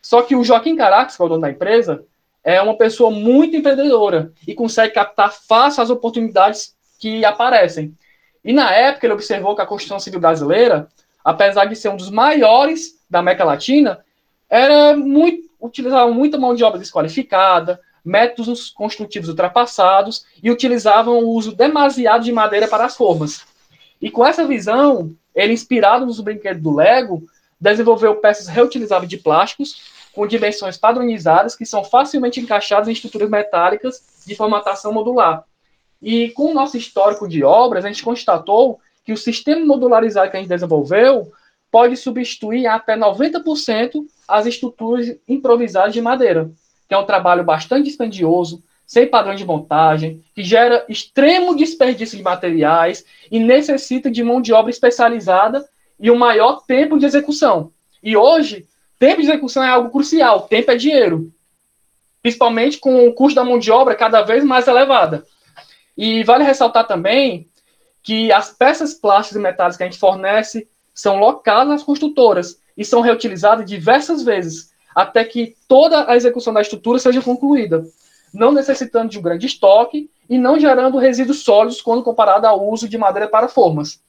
Só 0.00 0.22
que 0.22 0.36
o 0.36 0.44
Joaquim 0.44 0.76
Caracas, 0.76 1.16
que 1.16 1.22
é 1.22 1.24
o 1.24 1.28
dono 1.28 1.40
da 1.40 1.50
empresa, 1.50 2.04
é 2.44 2.62
uma 2.62 2.76
pessoa 2.78 3.10
muito 3.10 3.56
empreendedora 3.56 4.32
e 4.46 4.54
consegue 4.54 4.94
captar 4.94 5.32
fácil 5.32 5.82
as 5.82 5.90
oportunidades 5.90 6.76
que 7.00 7.24
aparecem. 7.24 7.92
E 8.44 8.52
na 8.52 8.72
época 8.72 9.04
ele 9.04 9.14
observou 9.14 9.56
que 9.56 9.62
a 9.62 9.66
construção 9.66 9.98
civil 9.98 10.20
brasileira, 10.20 10.88
apesar 11.24 11.64
de 11.64 11.74
ser 11.74 11.88
um 11.88 11.96
dos 11.96 12.08
maiores 12.08 13.00
da 13.10 13.18
América 13.18 13.44
Latina, 13.44 14.04
era 14.48 14.96
muito 14.96 15.46
utilizavam 15.60 16.12
muita 16.12 16.38
mão 16.38 16.54
de 16.54 16.64
obra 16.64 16.78
desqualificada, 16.78 17.80
métodos 18.04 18.70
construtivos 18.70 19.28
ultrapassados 19.28 20.24
e 20.42 20.50
utilizavam 20.50 21.18
o 21.18 21.30
uso 21.30 21.54
demasiado 21.54 22.24
de 22.24 22.32
madeira 22.32 22.68
para 22.68 22.84
as 22.84 22.96
formas. 22.96 23.44
E 24.00 24.10
com 24.10 24.24
essa 24.24 24.46
visão, 24.46 25.12
ele 25.34 25.52
inspirado 25.52 26.06
nos 26.06 26.20
brinquedos 26.20 26.62
do 26.62 26.74
Lego, 26.74 27.22
desenvolveu 27.60 28.16
peças 28.16 28.46
reutilizáveis 28.46 29.08
de 29.08 29.16
plásticos 29.16 29.80
com 30.14 30.26
dimensões 30.26 30.76
padronizadas 30.76 31.56
que 31.56 31.66
são 31.66 31.82
facilmente 31.82 32.40
encaixadas 32.40 32.88
em 32.88 32.92
estruturas 32.92 33.28
metálicas 33.28 34.02
de 34.26 34.34
formatação 34.34 34.92
modular. 34.92 35.44
E 36.00 36.30
com 36.30 36.50
o 36.50 36.54
nosso 36.54 36.76
histórico 36.76 37.28
de 37.28 37.42
obras, 37.42 37.84
a 37.84 37.88
gente 37.88 38.02
constatou 38.02 38.78
que 39.04 39.12
o 39.12 39.16
sistema 39.16 39.64
modularizado 39.64 40.30
que 40.30 40.36
a 40.36 40.40
gente 40.40 40.48
desenvolveu 40.48 41.32
pode 41.70 41.96
substituir 41.96 42.66
até 42.66 42.96
90% 42.96 44.06
as 44.28 44.46
estruturas 44.46 45.16
improvisadas 45.28 45.92
de 45.92 46.00
madeira, 46.00 46.50
que 46.88 46.94
é 46.94 46.98
um 46.98 47.06
trabalho 47.06 47.44
bastante 47.44 47.84
dispendioso, 47.84 48.62
sem 48.86 49.06
padrão 49.06 49.34
de 49.34 49.44
montagem, 49.44 50.22
que 50.34 50.44
gera 50.44 50.84
extremo 50.88 51.56
desperdício 51.56 52.16
de 52.16 52.22
materiais 52.22 53.04
e 53.30 53.38
necessita 53.38 54.10
de 54.10 54.22
mão 54.22 54.40
de 54.40 54.52
obra 54.52 54.70
especializada 54.70 55.68
e 55.98 56.10
um 56.10 56.16
maior 56.16 56.62
tempo 56.66 56.98
de 56.98 57.06
execução. 57.06 57.72
E 58.02 58.16
hoje, 58.16 58.66
Tempo 58.98 59.20
de 59.20 59.28
execução 59.28 59.62
é 59.62 59.68
algo 59.68 59.90
crucial, 59.90 60.42
tempo 60.42 60.70
é 60.70 60.76
dinheiro. 60.76 61.30
Principalmente 62.22 62.78
com 62.78 63.06
o 63.06 63.12
custo 63.12 63.36
da 63.36 63.44
mão 63.44 63.58
de 63.58 63.70
obra 63.70 63.94
cada 63.94 64.22
vez 64.22 64.42
mais 64.42 64.66
elevada. 64.66 65.24
E 65.96 66.24
vale 66.24 66.44
ressaltar 66.44 66.86
também 66.86 67.48
que 68.02 68.32
as 68.32 68.50
peças 68.50 68.94
plásticas 68.94 69.38
e 69.38 69.42
metálicas 69.42 69.76
que 69.76 69.82
a 69.82 69.86
gente 69.86 69.98
fornece 69.98 70.68
são 70.94 71.18
locais 71.18 71.68
nas 71.68 71.82
construtoras 71.82 72.58
e 72.76 72.84
são 72.84 73.00
reutilizadas 73.00 73.64
diversas 73.64 74.22
vezes, 74.22 74.72
até 74.94 75.24
que 75.24 75.54
toda 75.68 76.10
a 76.10 76.16
execução 76.16 76.52
da 76.52 76.60
estrutura 76.60 76.98
seja 76.98 77.22
concluída, 77.22 77.84
não 78.32 78.52
necessitando 78.52 79.10
de 79.10 79.18
um 79.18 79.22
grande 79.22 79.46
estoque 79.46 80.10
e 80.28 80.38
não 80.38 80.58
gerando 80.58 80.98
resíduos 80.98 81.42
sólidos 81.42 81.80
quando 81.80 82.02
comparado 82.02 82.46
ao 82.46 82.68
uso 82.68 82.88
de 82.88 82.98
madeira 82.98 83.28
para 83.28 83.48
formas. 83.48 84.00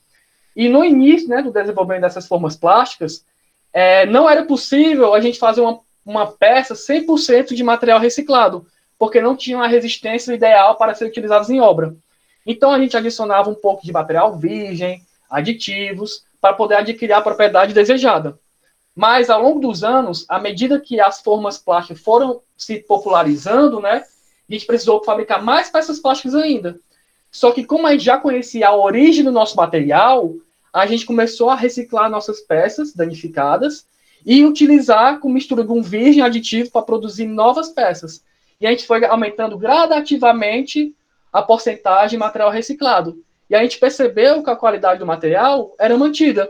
E 0.56 0.68
no 0.68 0.84
início 0.84 1.30
né, 1.30 1.42
do 1.42 1.52
desenvolvimento 1.52 2.02
dessas 2.02 2.28
formas 2.28 2.56
plásticas, 2.56 3.24
é, 3.72 4.06
não 4.06 4.30
era 4.30 4.44
possível 4.44 5.14
a 5.14 5.20
gente 5.20 5.38
fazer 5.38 5.62
uma, 5.62 5.80
uma 6.06 6.28
peça 6.28 6.74
100% 6.74 7.54
de 7.54 7.64
material 7.64 8.00
reciclado, 8.00 8.66
porque 8.98 9.22
não 9.22 9.36
tinha 9.36 9.58
uma 9.58 9.68
resistência 9.68 10.34
ideal 10.34 10.76
para 10.76 10.96
ser 10.96 11.06
utilizados 11.06 11.50
em 11.50 11.60
obra. 11.60 11.96
Então 12.46 12.72
a 12.72 12.80
gente 12.80 12.98
adicionava 12.98 13.50
um 13.50 13.56
pouco 13.56 13.86
de 13.86 13.92
material 13.92 14.36
virgem, 14.36 15.04
aditivos, 15.30 16.26
para 16.42 16.54
poder 16.54 16.76
adquirir 16.76 17.14
a 17.14 17.22
propriedade 17.22 17.74
desejada. 17.74 18.40
Mas 18.98 19.30
ao 19.30 19.44
longo 19.44 19.60
dos 19.60 19.84
anos, 19.84 20.26
à 20.28 20.40
medida 20.40 20.80
que 20.80 21.00
as 21.00 21.22
formas 21.22 21.60
plásticas 21.60 22.02
foram 22.02 22.42
se 22.58 22.80
popularizando, 22.80 23.80
né, 23.80 24.04
a 24.50 24.52
gente 24.52 24.66
precisou 24.66 25.04
fabricar 25.04 25.40
mais 25.40 25.70
peças 25.70 26.00
plásticas 26.00 26.34
ainda. 26.34 26.80
Só 27.30 27.52
que 27.52 27.64
como 27.64 27.86
a 27.86 27.92
gente 27.92 28.04
já 28.04 28.18
conhecia 28.18 28.70
a 28.70 28.76
origem 28.76 29.24
do 29.24 29.32
nosso 29.32 29.56
material, 29.56 30.34
a 30.74 30.88
gente 30.88 31.06
começou 31.06 31.52
a 31.52 31.56
reciclar 31.56 32.10
nossas 32.10 32.42
peças 32.42 32.92
danificadas 32.92 33.86
e 34.26 34.44
utilizar 34.44 35.20
com 35.20 35.30
mistura 35.30 35.64
de 35.64 35.72
um 35.72 35.84
virgem 35.84 36.24
aditivo 36.24 36.72
para 36.72 36.82
produzir 36.82 37.28
novas 37.28 37.70
peças. 37.70 38.24
E 38.60 38.66
a 38.66 38.72
gente 38.72 38.88
foi 38.88 39.06
aumentando 39.06 39.60
gradativamente 39.60 40.96
a 41.32 41.44
porcentagem 41.44 42.18
de 42.18 42.18
material 42.18 42.50
reciclado. 42.50 43.24
E 43.48 43.54
a 43.54 43.62
gente 43.62 43.78
percebeu 43.78 44.42
que 44.42 44.50
a 44.50 44.56
qualidade 44.56 44.98
do 45.00 45.06
material 45.06 45.76
era 45.78 45.96
mantida. 45.96 46.50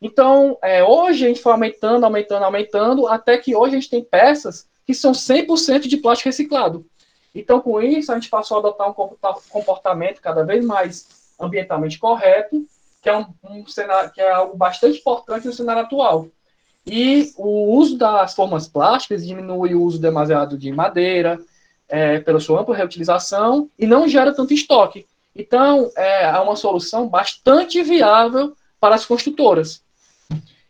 Então, 0.00 0.58
é, 0.62 0.84
hoje 0.84 1.24
a 1.24 1.28
gente 1.28 1.40
foi 1.40 1.52
aumentando, 1.52 2.04
aumentando, 2.04 2.44
aumentando, 2.44 3.06
até 3.06 3.38
que 3.38 3.56
hoje 3.56 3.76
a 3.76 3.80
gente 3.80 3.90
tem 3.90 4.04
peças 4.04 4.68
que 4.86 4.94
são 4.94 5.12
100% 5.12 5.88
de 5.88 5.96
plástico 5.96 6.28
reciclado. 6.28 6.86
Então, 7.34 7.60
com 7.60 7.80
isso, 7.82 8.12
a 8.12 8.14
gente 8.14 8.30
passou 8.30 8.56
a 8.56 8.60
adotar 8.60 8.88
um 8.88 8.94
comportamento 9.50 10.20
cada 10.20 10.44
vez 10.44 10.64
mais 10.64 11.34
ambientalmente 11.38 11.98
correto, 11.98 12.66
que 13.02 13.08
é, 13.08 13.16
um, 13.16 13.26
um 13.44 13.66
cenário, 13.66 14.10
que 14.10 14.20
é 14.20 14.30
algo 14.30 14.56
bastante 14.56 14.98
importante 14.98 15.46
no 15.46 15.52
cenário 15.52 15.82
atual. 15.82 16.28
E 16.86 17.32
o 17.36 17.74
uso 17.74 17.98
das 17.98 18.34
formas 18.34 18.68
plásticas 18.68 19.26
diminui 19.26 19.74
o 19.74 19.82
uso 19.82 20.00
demasiado 20.00 20.56
de 20.56 20.70
madeira, 20.72 21.38
é, 21.88 22.20
pela 22.20 22.40
sua 22.40 22.60
ampla 22.60 22.76
reutilização, 22.76 23.68
e 23.78 23.86
não 23.86 24.08
gera 24.08 24.32
tanto 24.32 24.54
estoque. 24.54 25.06
Então, 25.34 25.90
é, 25.96 26.30
uma 26.38 26.56
solução 26.56 27.08
bastante 27.08 27.82
viável 27.82 28.56
para 28.80 28.94
as 28.94 29.04
construtoras. 29.04 29.82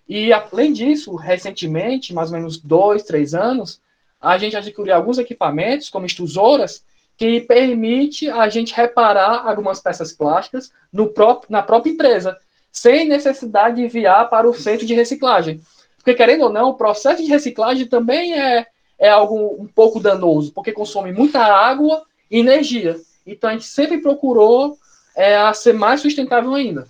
E, 0.09 0.33
além 0.33 0.73
disso, 0.73 1.15
recentemente, 1.17 2.15
mais 2.15 2.31
ou 2.31 2.39
menos 2.39 2.59
dois, 2.59 3.03
três 3.03 3.35
anos, 3.35 3.81
a 4.21 4.39
gente 4.39 4.57
adquiriu 4.57 4.95
alguns 4.95 5.19
equipamentos, 5.19 5.91
como 5.91 6.07
extrusoras, 6.07 6.85
que 7.17 7.41
permite 7.41 8.29
a 8.31 8.49
gente 8.49 8.75
reparar 8.75 9.47
algumas 9.47 9.81
peças 9.81 10.13
plásticas 10.13 10.71
no 10.93 11.09
próprio, 11.09 11.51
na 11.51 11.63
própria 11.63 11.91
empresa, 11.91 12.37
sem 12.71 13.09
necessidade 13.09 13.77
de 13.77 13.83
enviar 13.83 14.29
para 14.29 14.49
o 14.49 14.55
centro 14.55 14.87
de 14.87 14.95
reciclagem. 14.95 15.61
Porque, 15.97 16.15
querendo 16.15 16.45
ou 16.45 16.53
não, 16.53 16.71
o 16.71 16.75
processo 16.75 17.23
de 17.23 17.29
reciclagem 17.29 17.87
também 17.87 18.39
é, 18.39 18.67
é 18.99 19.09
algo 19.09 19.57
um 19.59 19.67
pouco 19.67 19.99
danoso, 19.99 20.53
porque 20.53 20.73
consome 20.73 21.11
muita 21.13 21.41
água 21.41 22.03
e 22.31 22.39
energia. 22.39 22.97
Então, 23.27 23.51
a 23.51 23.55
gente 23.55 23.65
sempre 23.65 23.99
procurou 23.99 24.79
é, 25.17 25.53
ser 25.55 25.73
mais 25.73 26.03
sustentável 26.03 26.55
ainda. 26.55 26.87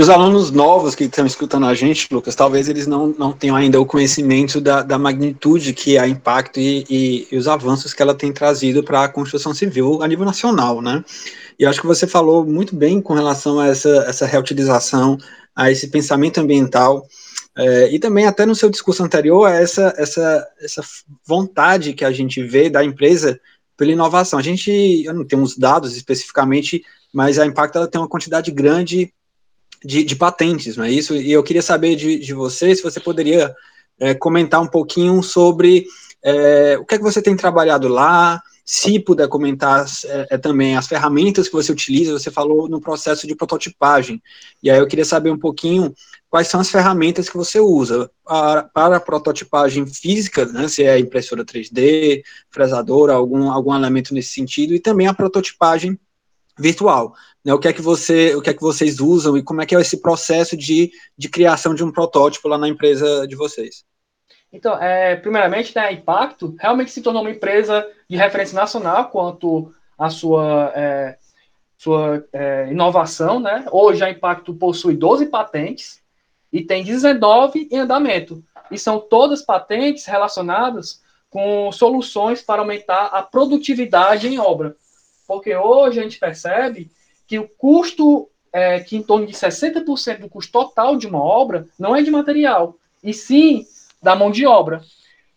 Para 0.00 0.04
os 0.04 0.08
alunos 0.08 0.50
novos 0.50 0.94
que 0.94 1.04
estão 1.04 1.26
escutando 1.26 1.66
a 1.66 1.74
gente, 1.74 2.08
Lucas, 2.10 2.34
talvez 2.34 2.70
eles 2.70 2.86
não, 2.86 3.08
não 3.08 3.32
tenham 3.32 3.54
ainda 3.54 3.78
o 3.78 3.84
conhecimento 3.84 4.58
da, 4.58 4.80
da 4.80 4.98
magnitude 4.98 5.74
que 5.74 5.98
é 5.98 6.00
a 6.00 6.08
Impacto 6.08 6.58
e, 6.58 6.86
e, 6.88 7.28
e 7.30 7.36
os 7.36 7.46
avanços 7.46 7.92
que 7.92 8.00
ela 8.00 8.14
tem 8.14 8.32
trazido 8.32 8.82
para 8.82 9.04
a 9.04 9.08
construção 9.10 9.52
civil 9.52 10.02
a 10.02 10.08
nível 10.08 10.24
nacional, 10.24 10.80
né? 10.80 11.04
E 11.58 11.66
acho 11.66 11.82
que 11.82 11.86
você 11.86 12.06
falou 12.06 12.46
muito 12.46 12.74
bem 12.74 12.98
com 12.98 13.12
relação 13.12 13.60
a 13.60 13.66
essa, 13.66 13.90
essa 14.08 14.24
reutilização, 14.24 15.18
a 15.54 15.70
esse 15.70 15.88
pensamento 15.88 16.40
ambiental, 16.40 17.06
é, 17.58 17.92
e 17.92 17.98
também 17.98 18.26
até 18.26 18.46
no 18.46 18.54
seu 18.54 18.70
discurso 18.70 19.04
anterior, 19.04 19.50
essa, 19.50 19.92
essa, 19.98 20.48
essa 20.62 20.82
vontade 21.26 21.92
que 21.92 22.06
a 22.06 22.10
gente 22.10 22.42
vê 22.42 22.70
da 22.70 22.82
empresa 22.82 23.38
pela 23.76 23.92
inovação. 23.92 24.38
A 24.38 24.42
gente, 24.42 25.04
eu 25.04 25.12
não 25.12 25.26
tenho 25.26 25.42
os 25.42 25.58
dados 25.58 25.94
especificamente, 25.94 26.82
mas 27.12 27.38
a 27.38 27.44
Impacto 27.44 27.76
ela 27.76 27.86
tem 27.86 28.00
uma 28.00 28.08
quantidade 28.08 28.50
grande 28.50 29.12
de, 29.84 30.04
de, 30.04 30.16
patentes, 30.16 30.76
não 30.76 30.84
é 30.84 30.90
isso? 30.90 31.14
E 31.14 31.32
eu 31.32 31.42
queria 31.42 31.62
saber 31.62 31.96
de, 31.96 32.18
de 32.18 32.34
você 32.34 32.74
se 32.74 32.82
você 32.82 33.00
poderia 33.00 33.54
é, 33.98 34.14
comentar 34.14 34.60
um 34.60 34.66
pouquinho 34.66 35.22
sobre 35.22 35.86
é, 36.22 36.76
o 36.78 36.84
que 36.84 36.94
é 36.94 36.98
que 36.98 37.04
você 37.04 37.22
tem 37.22 37.36
trabalhado 37.36 37.88
lá, 37.88 38.42
se 38.64 39.00
puder 39.00 39.26
comentar 39.28 39.84
é, 40.04 40.26
é, 40.30 40.38
também 40.38 40.76
as 40.76 40.86
ferramentas 40.86 41.48
que 41.48 41.54
você 41.54 41.72
utiliza, 41.72 42.12
você 42.12 42.30
falou 42.30 42.68
no 42.68 42.80
processo 42.80 43.26
de 43.26 43.34
prototipagem, 43.34 44.22
e 44.62 44.70
aí 44.70 44.78
eu 44.78 44.86
queria 44.86 45.04
saber 45.04 45.30
um 45.30 45.38
pouquinho 45.38 45.92
quais 46.28 46.46
são 46.46 46.60
as 46.60 46.70
ferramentas 46.70 47.28
que 47.28 47.36
você 47.36 47.58
usa 47.58 48.08
para, 48.24 48.62
para 48.62 48.96
a 48.98 49.00
prototipagem 49.00 49.84
física, 49.86 50.44
né, 50.46 50.68
se 50.68 50.84
é 50.84 50.98
impressora 50.98 51.44
3D, 51.44 52.22
fresadora, 52.48 53.14
algum, 53.14 53.50
algum 53.50 53.74
elemento 53.74 54.14
nesse 54.14 54.32
sentido, 54.34 54.72
e 54.72 54.78
também 54.78 55.08
a 55.08 55.14
prototipagem 55.14 55.98
virtual. 56.60 57.14
Né, 57.44 57.54
o 57.54 57.58
que 57.58 57.68
é 57.68 57.72
que 57.72 57.80
você, 57.80 58.34
o 58.34 58.42
que 58.42 58.50
é 58.50 58.54
que 58.54 58.60
vocês 58.60 59.00
usam 59.00 59.36
e 59.36 59.42
como 59.42 59.62
é 59.62 59.66
que 59.66 59.74
é 59.74 59.80
esse 59.80 60.00
processo 60.00 60.56
de, 60.56 60.90
de 61.16 61.28
criação 61.28 61.74
de 61.74 61.82
um 61.82 61.90
protótipo 61.90 62.48
lá 62.48 62.58
na 62.58 62.68
empresa 62.68 63.26
de 63.26 63.34
vocês? 63.34 63.84
Então, 64.52 64.80
é, 64.82 65.16
primeiramente, 65.16 65.74
né, 65.74 65.82
a 65.82 65.92
Impacto 65.92 66.54
realmente 66.58 66.90
se 66.90 67.02
tornou 67.02 67.22
uma 67.22 67.30
empresa 67.30 67.86
de 68.08 68.16
referência 68.16 68.54
nacional 68.54 69.08
quanto 69.08 69.72
à 69.96 70.10
sua, 70.10 70.72
é, 70.74 71.16
sua 71.78 72.24
é, 72.32 72.68
inovação. 72.70 73.38
Né? 73.38 73.64
Hoje, 73.70 74.02
a 74.02 74.10
Impacto 74.10 74.52
possui 74.52 74.96
12 74.96 75.26
patentes 75.26 76.00
e 76.52 76.62
tem 76.62 76.82
19 76.82 77.68
em 77.70 77.78
andamento. 77.78 78.42
E 78.70 78.78
são 78.78 78.98
todas 78.98 79.42
patentes 79.42 80.04
relacionadas 80.04 81.00
com 81.28 81.70
soluções 81.70 82.42
para 82.42 82.60
aumentar 82.60 83.06
a 83.06 83.22
produtividade 83.22 84.26
em 84.26 84.38
obra. 84.38 84.76
Porque 85.30 85.54
hoje 85.54 86.00
a 86.00 86.02
gente 86.02 86.18
percebe 86.18 86.90
que 87.24 87.38
o 87.38 87.46
custo, 87.46 88.28
é, 88.52 88.80
que 88.80 88.96
em 88.96 89.02
torno 89.04 89.24
de 89.24 89.32
60% 89.32 90.18
do 90.18 90.28
custo 90.28 90.50
total 90.50 90.96
de 90.96 91.06
uma 91.06 91.22
obra, 91.22 91.68
não 91.78 91.94
é 91.94 92.02
de 92.02 92.10
material, 92.10 92.74
e 93.00 93.14
sim 93.14 93.64
da 94.02 94.16
mão 94.16 94.32
de 94.32 94.44
obra. 94.44 94.82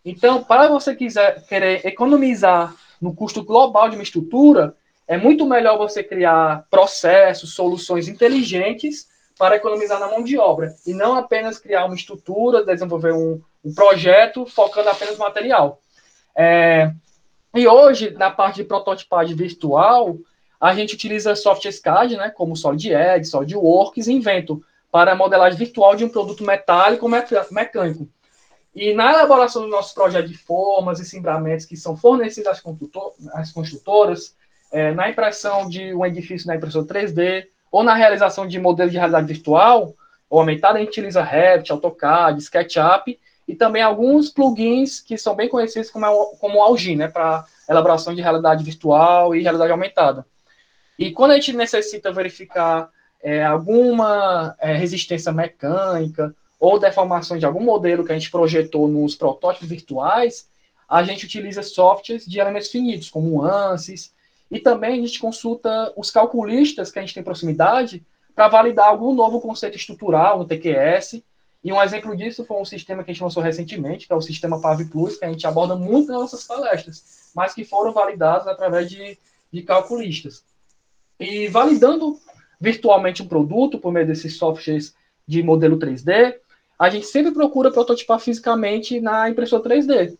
Então, 0.04 0.42
para 0.42 0.66
você 0.66 0.96
quiser 0.96 1.46
querer 1.46 1.86
economizar 1.86 2.74
no 3.00 3.14
custo 3.14 3.44
global 3.44 3.88
de 3.88 3.94
uma 3.94 4.02
estrutura, 4.02 4.74
é 5.06 5.16
muito 5.16 5.46
melhor 5.46 5.78
você 5.78 6.02
criar 6.02 6.66
processos, 6.68 7.54
soluções 7.54 8.08
inteligentes 8.08 9.06
para 9.38 9.54
economizar 9.54 10.00
na 10.00 10.08
mão 10.08 10.24
de 10.24 10.36
obra, 10.36 10.74
e 10.84 10.92
não 10.92 11.14
apenas 11.14 11.56
criar 11.56 11.84
uma 11.84 11.94
estrutura, 11.94 12.64
desenvolver 12.64 13.14
um, 13.14 13.40
um 13.64 13.72
projeto 13.72 14.44
focando 14.44 14.88
apenas 14.88 15.16
no 15.16 15.24
material. 15.24 15.80
É, 16.36 16.90
e 17.54 17.68
hoje, 17.68 18.10
na 18.10 18.30
parte 18.30 18.56
de 18.56 18.64
prototipagem 18.64 19.36
virtual, 19.36 20.16
a 20.60 20.74
gente 20.74 20.94
utiliza 20.94 21.36
softwares 21.36 21.78
CAD, 21.78 22.16
né, 22.16 22.30
como 22.30 22.56
SolidEdge, 22.56 23.28
SolidWorks 23.28 24.06
e 24.06 24.12
Invento, 24.12 24.62
para 24.90 25.12
a 25.12 25.16
modelagem 25.16 25.58
virtual 25.58 25.94
de 25.94 26.04
um 26.04 26.08
produto 26.08 26.44
metálico 26.44 27.06
ou 27.06 27.12
mecânico. 27.50 28.08
E 28.74 28.92
na 28.92 29.12
elaboração 29.12 29.62
do 29.62 29.68
nosso 29.68 29.94
projeto 29.94 30.28
de 30.28 30.36
formas 30.36 30.98
e 30.98 31.04
cimbramentos 31.04 31.64
que 31.64 31.76
são 31.76 31.96
fornecidos 31.96 32.50
às, 32.50 32.62
às 33.32 33.52
construtoras, 33.52 34.34
é, 34.72 34.92
na 34.92 35.08
impressão 35.08 35.68
de 35.68 35.94
um 35.94 36.04
edifício 36.04 36.48
na 36.48 36.56
impressora 36.56 36.86
3D, 36.86 37.46
ou 37.70 37.84
na 37.84 37.94
realização 37.94 38.46
de 38.46 38.58
modelos 38.58 38.92
de 38.92 38.98
realidade 38.98 39.26
virtual 39.26 39.94
ou 40.28 40.40
aumentada, 40.40 40.78
a 40.78 40.80
gente 40.80 40.88
utiliza 40.88 41.22
Revit, 41.22 41.70
AutoCAD, 41.70 42.40
SketchUp, 42.40 43.18
e 43.46 43.54
também 43.54 43.82
alguns 43.82 44.30
plugins 44.30 45.00
que 45.00 45.18
são 45.18 45.34
bem 45.34 45.48
conhecidos 45.48 45.90
como, 45.90 46.06
como 46.36 46.58
o 46.58 46.62
Algin, 46.62 46.96
né, 46.96 47.08
para 47.08 47.44
elaboração 47.68 48.14
de 48.14 48.22
realidade 48.22 48.64
virtual 48.64 49.34
e 49.34 49.42
realidade 49.42 49.70
aumentada. 49.70 50.26
E 50.98 51.10
quando 51.10 51.32
a 51.32 51.34
gente 51.34 51.52
necessita 51.52 52.12
verificar 52.12 52.88
é, 53.22 53.44
alguma 53.44 54.54
é, 54.60 54.74
resistência 54.74 55.32
mecânica 55.32 56.34
ou 56.58 56.78
deformações 56.78 57.40
de 57.40 57.46
algum 57.46 57.62
modelo 57.62 58.04
que 58.04 58.12
a 58.12 58.18
gente 58.18 58.30
projetou 58.30 58.86
nos 58.86 59.14
protótipos 59.14 59.68
virtuais, 59.68 60.48
a 60.88 61.02
gente 61.02 61.24
utiliza 61.24 61.62
softwares 61.62 62.24
de 62.26 62.38
elementos 62.38 62.70
finitos, 62.70 63.10
como 63.10 63.30
o 63.30 63.42
ANSYS, 63.44 64.14
e 64.50 64.60
também 64.60 64.92
a 64.92 65.06
gente 65.06 65.18
consulta 65.18 65.92
os 65.96 66.10
calculistas 66.10 66.92
que 66.92 66.98
a 66.98 67.02
gente 67.02 67.14
tem 67.14 67.22
proximidade 67.22 68.04
para 68.34 68.48
validar 68.48 68.88
algum 68.88 69.14
novo 69.14 69.40
conceito 69.40 69.76
estrutural 69.76 70.38
no 70.38 70.44
TQS, 70.44 71.22
e 71.64 71.72
um 71.72 71.82
exemplo 71.82 72.14
disso 72.14 72.44
foi 72.44 72.60
um 72.60 72.64
sistema 72.64 73.02
que 73.02 73.10
a 73.10 73.14
gente 73.14 73.22
lançou 73.22 73.42
recentemente, 73.42 74.06
que 74.06 74.12
é 74.12 74.16
o 74.16 74.20
sistema 74.20 74.60
PAV 74.60 74.84
Plus, 74.84 75.16
que 75.16 75.24
a 75.24 75.28
gente 75.28 75.46
aborda 75.46 75.74
muito 75.74 76.12
nas 76.12 76.20
nossas 76.20 76.44
palestras, 76.44 77.30
mas 77.34 77.54
que 77.54 77.64
foram 77.64 77.90
validados 77.90 78.46
através 78.46 78.90
de, 78.90 79.18
de 79.50 79.62
calculistas. 79.62 80.44
E 81.18 81.48
validando 81.48 82.20
virtualmente 82.60 83.22
um 83.22 83.28
produto 83.28 83.78
por 83.78 83.90
meio 83.90 84.06
desses 84.06 84.36
softwares 84.36 84.94
de 85.26 85.42
modelo 85.42 85.78
3D, 85.78 86.36
a 86.78 86.90
gente 86.90 87.06
sempre 87.06 87.32
procura 87.32 87.70
prototipar 87.70 88.20
fisicamente 88.20 89.00
na 89.00 89.30
impressora 89.30 89.62
3D. 89.62 90.18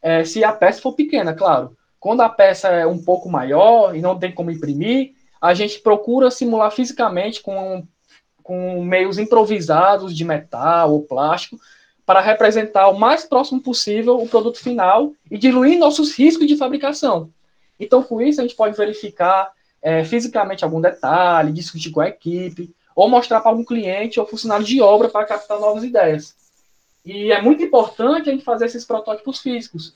É, 0.00 0.24
se 0.24 0.42
a 0.42 0.52
peça 0.52 0.82
for 0.82 0.94
pequena, 0.94 1.32
claro. 1.32 1.76
Quando 2.00 2.22
a 2.22 2.28
peça 2.28 2.66
é 2.68 2.84
um 2.84 2.98
pouco 2.98 3.30
maior 3.30 3.94
e 3.94 4.00
não 4.00 4.18
tem 4.18 4.32
como 4.32 4.50
imprimir, 4.50 5.12
a 5.40 5.54
gente 5.54 5.80
procura 5.80 6.28
simular 6.28 6.72
fisicamente 6.72 7.40
com 7.40 7.86
com 8.42 8.84
meios 8.84 9.18
improvisados 9.18 10.16
de 10.16 10.24
metal 10.24 10.92
ou 10.92 11.02
plástico 11.02 11.58
para 12.04 12.20
representar 12.20 12.88
o 12.88 12.98
mais 12.98 13.24
próximo 13.24 13.60
possível 13.60 14.20
o 14.20 14.28
produto 14.28 14.58
final 14.58 15.12
e 15.30 15.38
diluir 15.38 15.78
nossos 15.78 16.12
riscos 16.12 16.46
de 16.46 16.56
fabricação. 16.56 17.30
Então, 17.78 18.02
com 18.02 18.20
isso, 18.20 18.40
a 18.40 18.44
gente 18.44 18.56
pode 18.56 18.76
verificar 18.76 19.50
é, 19.80 20.04
fisicamente 20.04 20.64
algum 20.64 20.80
detalhe, 20.80 21.52
discutir 21.52 21.90
com 21.90 22.00
a 22.00 22.08
equipe, 22.08 22.72
ou 22.94 23.08
mostrar 23.08 23.40
para 23.40 23.50
algum 23.50 23.64
cliente 23.64 24.20
ou 24.20 24.26
funcionário 24.26 24.64
de 24.64 24.80
obra 24.80 25.08
para 25.08 25.24
captar 25.24 25.58
novas 25.58 25.82
ideias. 25.82 26.34
E 27.04 27.32
é 27.32 27.40
muito 27.40 27.62
importante 27.62 28.28
a 28.28 28.32
gente 28.32 28.44
fazer 28.44 28.66
esses 28.66 28.84
protótipos 28.84 29.40
físicos, 29.40 29.94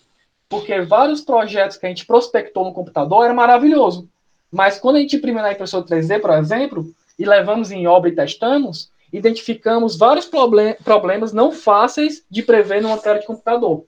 porque 0.48 0.80
vários 0.80 1.20
projetos 1.20 1.76
que 1.76 1.86
a 1.86 1.88
gente 1.88 2.06
prospectou 2.06 2.64
no 2.64 2.72
computador 2.72 3.24
era 3.24 3.34
maravilhoso. 3.34 4.08
Mas 4.50 4.78
quando 4.78 4.96
a 4.96 5.00
gente 5.00 5.16
imprime 5.16 5.40
na 5.40 5.52
impressora 5.52 5.84
3D, 5.84 6.20
por 6.20 6.30
exemplo, 6.30 6.92
e 7.18 7.24
levamos 7.24 7.70
em 7.70 7.86
obra 7.86 8.10
e 8.10 8.14
testamos, 8.14 8.90
identificamos 9.12 9.96
vários 9.96 10.26
problem 10.26 10.74
problemas 10.84 11.32
não 11.32 11.52
fáceis 11.52 12.24
de 12.30 12.42
prever 12.42 12.82
numa 12.82 12.98
tela 12.98 13.18
de 13.18 13.26
computador. 13.26 13.84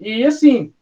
E 0.00 0.24
assim, 0.24 0.72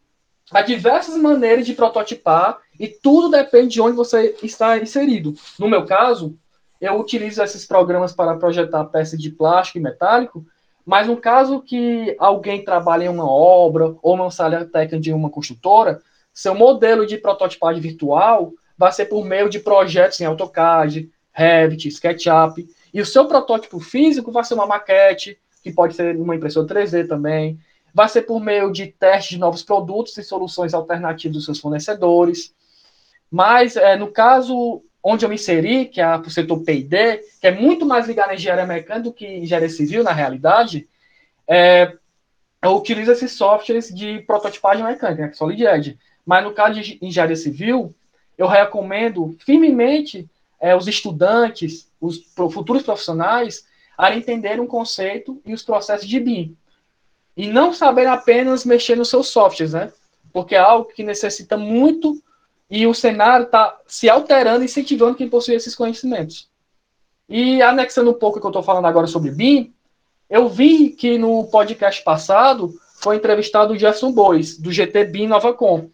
há 0.51 0.61
diversas 0.61 1.17
maneiras 1.17 1.65
de 1.65 1.73
prototipar 1.73 2.59
e 2.79 2.87
tudo 2.87 3.29
depende 3.29 3.73
de 3.73 3.81
onde 3.81 3.95
você 3.95 4.35
está 4.43 4.77
inserido. 4.77 5.33
No 5.57 5.67
meu 5.67 5.85
caso, 5.85 6.37
eu 6.79 6.99
utilizo 6.99 7.41
esses 7.41 7.65
programas 7.65 8.13
para 8.13 8.35
projetar 8.35 8.85
peças 8.85 9.19
de 9.19 9.29
plástico 9.29 9.77
e 9.77 9.81
metálico, 9.81 10.45
mas 10.85 11.07
no 11.07 11.17
caso 11.17 11.61
que 11.61 12.15
alguém 12.19 12.63
trabalha 12.63 13.05
em 13.05 13.09
uma 13.09 13.29
obra 13.29 13.95
ou 14.01 14.13
uma 14.13 14.29
sala 14.29 14.65
técnica 14.65 14.99
de 14.99 15.11
uma 15.11 15.29
construtora, 15.29 16.01
seu 16.33 16.53
modelo 16.53 17.07
de 17.07 17.17
prototipagem 17.17 17.81
virtual 17.81 18.53
vai 18.77 18.91
ser 18.91 19.05
por 19.05 19.25
meio 19.25 19.49
de 19.49 19.59
projetos 19.59 20.19
em 20.19 20.25
AutoCAD, 20.25 21.09
Revit, 21.35 21.89
SketchUp, 21.89 22.65
e 22.93 23.01
o 23.01 23.05
seu 23.05 23.27
protótipo 23.27 23.79
físico 23.79 24.31
vai 24.31 24.43
ser 24.45 24.53
uma 24.53 24.65
maquete, 24.65 25.37
que 25.61 25.71
pode 25.71 25.93
ser 25.93 26.15
uma 26.15 26.35
impressora 26.35 26.65
3D 26.65 27.07
também, 27.07 27.59
vai 27.93 28.07
ser 28.07 28.21
por 28.21 28.39
meio 28.39 28.71
de 28.71 28.87
testes 28.87 29.31
de 29.31 29.37
novos 29.37 29.61
produtos 29.61 30.17
e 30.17 30.23
soluções 30.23 30.73
alternativas 30.73 31.35
dos 31.35 31.45
seus 31.45 31.59
fornecedores. 31.59 32.53
Mas, 33.29 33.75
é, 33.75 33.97
no 33.97 34.11
caso 34.11 34.81
onde 35.03 35.25
eu 35.25 35.29
me 35.29 35.35
inseri, 35.35 35.85
que 35.85 36.01
é 36.01 36.17
o 36.17 36.29
setor 36.29 36.63
P&D, 36.63 37.17
que 37.39 37.47
é 37.47 37.51
muito 37.51 37.85
mais 37.85 38.07
ligado 38.07 38.31
à 38.31 38.35
engenharia 38.35 38.65
mecânica 38.65 39.03
do 39.03 39.13
que 39.13 39.27
engenharia 39.27 39.69
civil, 39.69 40.03
na 40.03 40.11
realidade, 40.11 40.87
é, 41.47 41.93
eu 42.63 42.71
utilizo 42.75 43.11
esses 43.11 43.33
softwares 43.33 43.93
de 43.93 44.19
prototipagem 44.21 44.83
mecânica, 44.83 45.21
né, 45.21 45.27
que 45.27 45.33
é 45.33 45.37
Solid 45.37 45.63
Edge. 45.63 45.99
Mas 46.25 46.43
no 46.43 46.53
caso 46.53 46.81
de 46.81 46.97
engenharia 47.01 47.35
civil, 47.35 47.93
eu 48.37 48.47
recomendo 48.47 49.37
firmemente 49.45 50.27
é, 50.65 50.75
os 50.75 50.87
estudantes, 50.87 51.87
os 52.01 52.25
futuros 52.33 52.81
profissionais, 52.81 53.67
a 53.95 54.15
entender 54.15 54.59
um 54.59 54.65
conceito 54.65 55.39
e 55.45 55.53
os 55.53 55.61
processos 55.61 56.07
de 56.07 56.19
BIM. 56.19 56.57
E 57.37 57.45
não 57.45 57.71
saber 57.71 58.07
apenas 58.07 58.65
mexer 58.65 58.95
nos 58.95 59.09
seus 59.09 59.27
softwares, 59.27 59.73
né? 59.73 59.93
Porque 60.33 60.55
é 60.55 60.57
algo 60.57 60.89
que 60.91 61.03
necessita 61.03 61.55
muito 61.55 62.19
e 62.67 62.87
o 62.87 62.95
cenário 62.95 63.45
está 63.45 63.77
se 63.85 64.09
alterando, 64.09 64.65
incentivando 64.65 65.15
quem 65.15 65.29
possui 65.29 65.53
esses 65.53 65.75
conhecimentos. 65.75 66.49
E 67.29 67.61
anexando 67.61 68.09
um 68.09 68.15
pouco 68.15 68.39
o 68.39 68.41
que 68.41 68.47
eu 68.47 68.49
estou 68.49 68.63
falando 68.63 68.87
agora 68.87 69.05
sobre 69.05 69.29
BIM, 69.29 69.71
eu 70.27 70.49
vi 70.49 70.89
que 70.89 71.19
no 71.19 71.43
podcast 71.45 72.03
passado 72.03 72.73
foi 73.03 73.17
entrevistado 73.17 73.73
o 73.73 73.77
Jefferson 73.77 74.11
Bois, 74.11 74.57
do 74.57 74.71
GT 74.71 75.03
BIM 75.03 75.27
Novacom. 75.27 75.91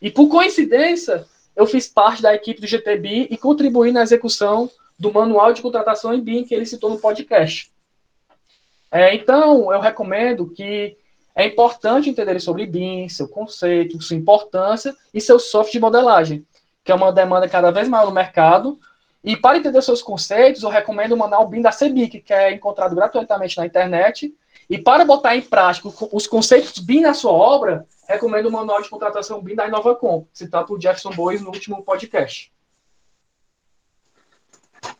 E 0.00 0.10
por 0.10 0.28
coincidência, 0.28 1.26
eu 1.56 1.66
fiz 1.66 1.86
parte 1.86 2.22
da 2.22 2.34
equipe 2.34 2.60
do 2.60 2.66
GT 2.66 2.96
BIM 2.96 3.28
e 3.30 3.36
contribuí 3.36 3.92
na 3.92 4.02
execução 4.02 4.70
do 4.98 5.12
manual 5.12 5.52
de 5.52 5.62
contratação 5.62 6.14
em 6.14 6.20
BIM 6.20 6.44
que 6.44 6.54
ele 6.54 6.66
citou 6.66 6.90
no 6.90 6.98
podcast. 6.98 7.72
É, 8.90 9.14
então, 9.14 9.72
eu 9.72 9.80
recomendo 9.80 10.50
que 10.50 10.96
é 11.34 11.46
importante 11.46 12.08
entender 12.08 12.38
sobre 12.40 12.66
BIM, 12.66 13.08
seu 13.08 13.28
conceito, 13.28 14.00
sua 14.00 14.16
importância 14.16 14.94
e 15.12 15.20
seu 15.20 15.38
software 15.38 15.72
de 15.72 15.80
modelagem, 15.80 16.46
que 16.84 16.92
é 16.92 16.94
uma 16.94 17.12
demanda 17.12 17.48
cada 17.48 17.72
vez 17.72 17.88
maior 17.88 18.06
no 18.06 18.12
mercado. 18.12 18.78
E 19.22 19.36
para 19.36 19.58
entender 19.58 19.82
seus 19.82 20.02
conceitos, 20.02 20.62
eu 20.62 20.68
recomendo 20.68 21.12
o 21.12 21.16
manual 21.16 21.48
BIM 21.48 21.62
da 21.62 21.72
CEBIC, 21.72 22.20
que 22.20 22.32
é 22.32 22.52
encontrado 22.52 22.94
gratuitamente 22.94 23.56
na 23.56 23.66
internet. 23.66 24.32
E 24.68 24.78
para 24.78 25.04
botar 25.04 25.36
em 25.36 25.42
prática 25.42 25.88
os 26.12 26.26
conceitos 26.26 26.78
BIM 26.78 27.02
na 27.02 27.14
sua 27.14 27.32
obra, 27.32 27.86
recomendo 28.08 28.46
o 28.46 28.52
manual 28.52 28.80
de 28.82 28.88
contratação 28.88 29.42
BIM 29.42 29.54
da 29.54 29.68
InovaCom, 29.68 30.26
citado 30.32 30.66
por 30.66 30.80
Jefferson 30.80 31.10
Bois 31.10 31.40
no 31.40 31.48
último 31.48 31.82
podcast. 31.82 32.52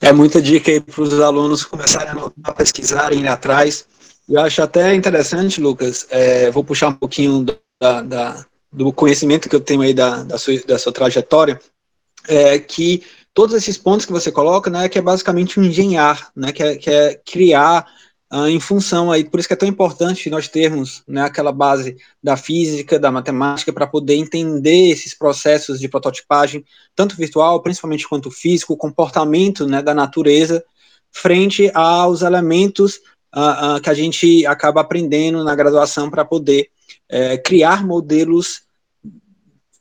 É 0.00 0.12
muita 0.12 0.40
dica 0.40 0.70
aí 0.70 0.80
para 0.80 1.02
os 1.02 1.20
alunos 1.20 1.64
começarem 1.64 2.14
a 2.42 2.52
pesquisar, 2.52 3.12
ir 3.12 3.26
atrás. 3.28 3.86
Eu 4.28 4.40
acho 4.40 4.62
até 4.62 4.94
interessante, 4.94 5.60
Lucas, 5.60 6.06
é, 6.10 6.50
vou 6.50 6.64
puxar 6.64 6.88
um 6.88 6.94
pouquinho 6.94 7.44
da, 7.80 8.02
da, 8.02 8.46
do 8.72 8.92
conhecimento 8.92 9.48
que 9.48 9.56
eu 9.56 9.60
tenho 9.60 9.82
aí 9.82 9.92
da, 9.92 10.22
da, 10.22 10.38
sua, 10.38 10.58
da 10.66 10.78
sua 10.78 10.92
trajetória, 10.92 11.60
é, 12.26 12.58
que 12.58 13.04
todos 13.34 13.54
esses 13.54 13.76
pontos 13.76 14.06
que 14.06 14.12
você 14.12 14.32
coloca, 14.32 14.70
né, 14.70 14.88
que 14.88 14.98
é 14.98 15.02
basicamente 15.02 15.60
um 15.60 15.64
engenhar, 15.64 16.30
né, 16.34 16.52
que 16.52 16.62
é, 16.62 16.76
que 16.76 16.90
é 16.90 17.14
criar 17.14 17.86
uh, 18.34 18.48
em 18.48 18.58
função 18.58 19.12
aí, 19.12 19.24
por 19.24 19.38
isso 19.38 19.48
que 19.48 19.54
é 19.54 19.56
tão 19.56 19.68
importante 19.68 20.28
nós 20.28 20.48
termos 20.48 21.04
né, 21.06 21.22
aquela 21.22 21.52
base 21.52 21.96
da 22.22 22.36
física, 22.36 22.98
da 22.98 23.12
matemática, 23.12 23.72
para 23.72 23.86
poder 23.86 24.16
entender 24.16 24.90
esses 24.90 25.14
processos 25.14 25.78
de 25.78 25.88
prototipagem, 25.88 26.64
tanto 26.96 27.16
virtual, 27.16 27.62
principalmente 27.62 28.08
quanto 28.08 28.30
físico, 28.30 28.72
o 28.72 28.76
comportamento 28.76 29.66
né, 29.66 29.80
da 29.80 29.94
natureza, 29.94 30.64
frente 31.12 31.70
aos 31.72 32.22
elementos 32.22 32.96
uh, 33.34 33.76
uh, 33.76 33.80
que 33.80 33.88
a 33.88 33.94
gente 33.94 34.44
acaba 34.46 34.80
aprendendo 34.80 35.44
na 35.44 35.54
graduação 35.54 36.10
para 36.10 36.24
poder 36.24 36.68
uh, 37.12 37.40
criar 37.44 37.86
modelos 37.86 38.64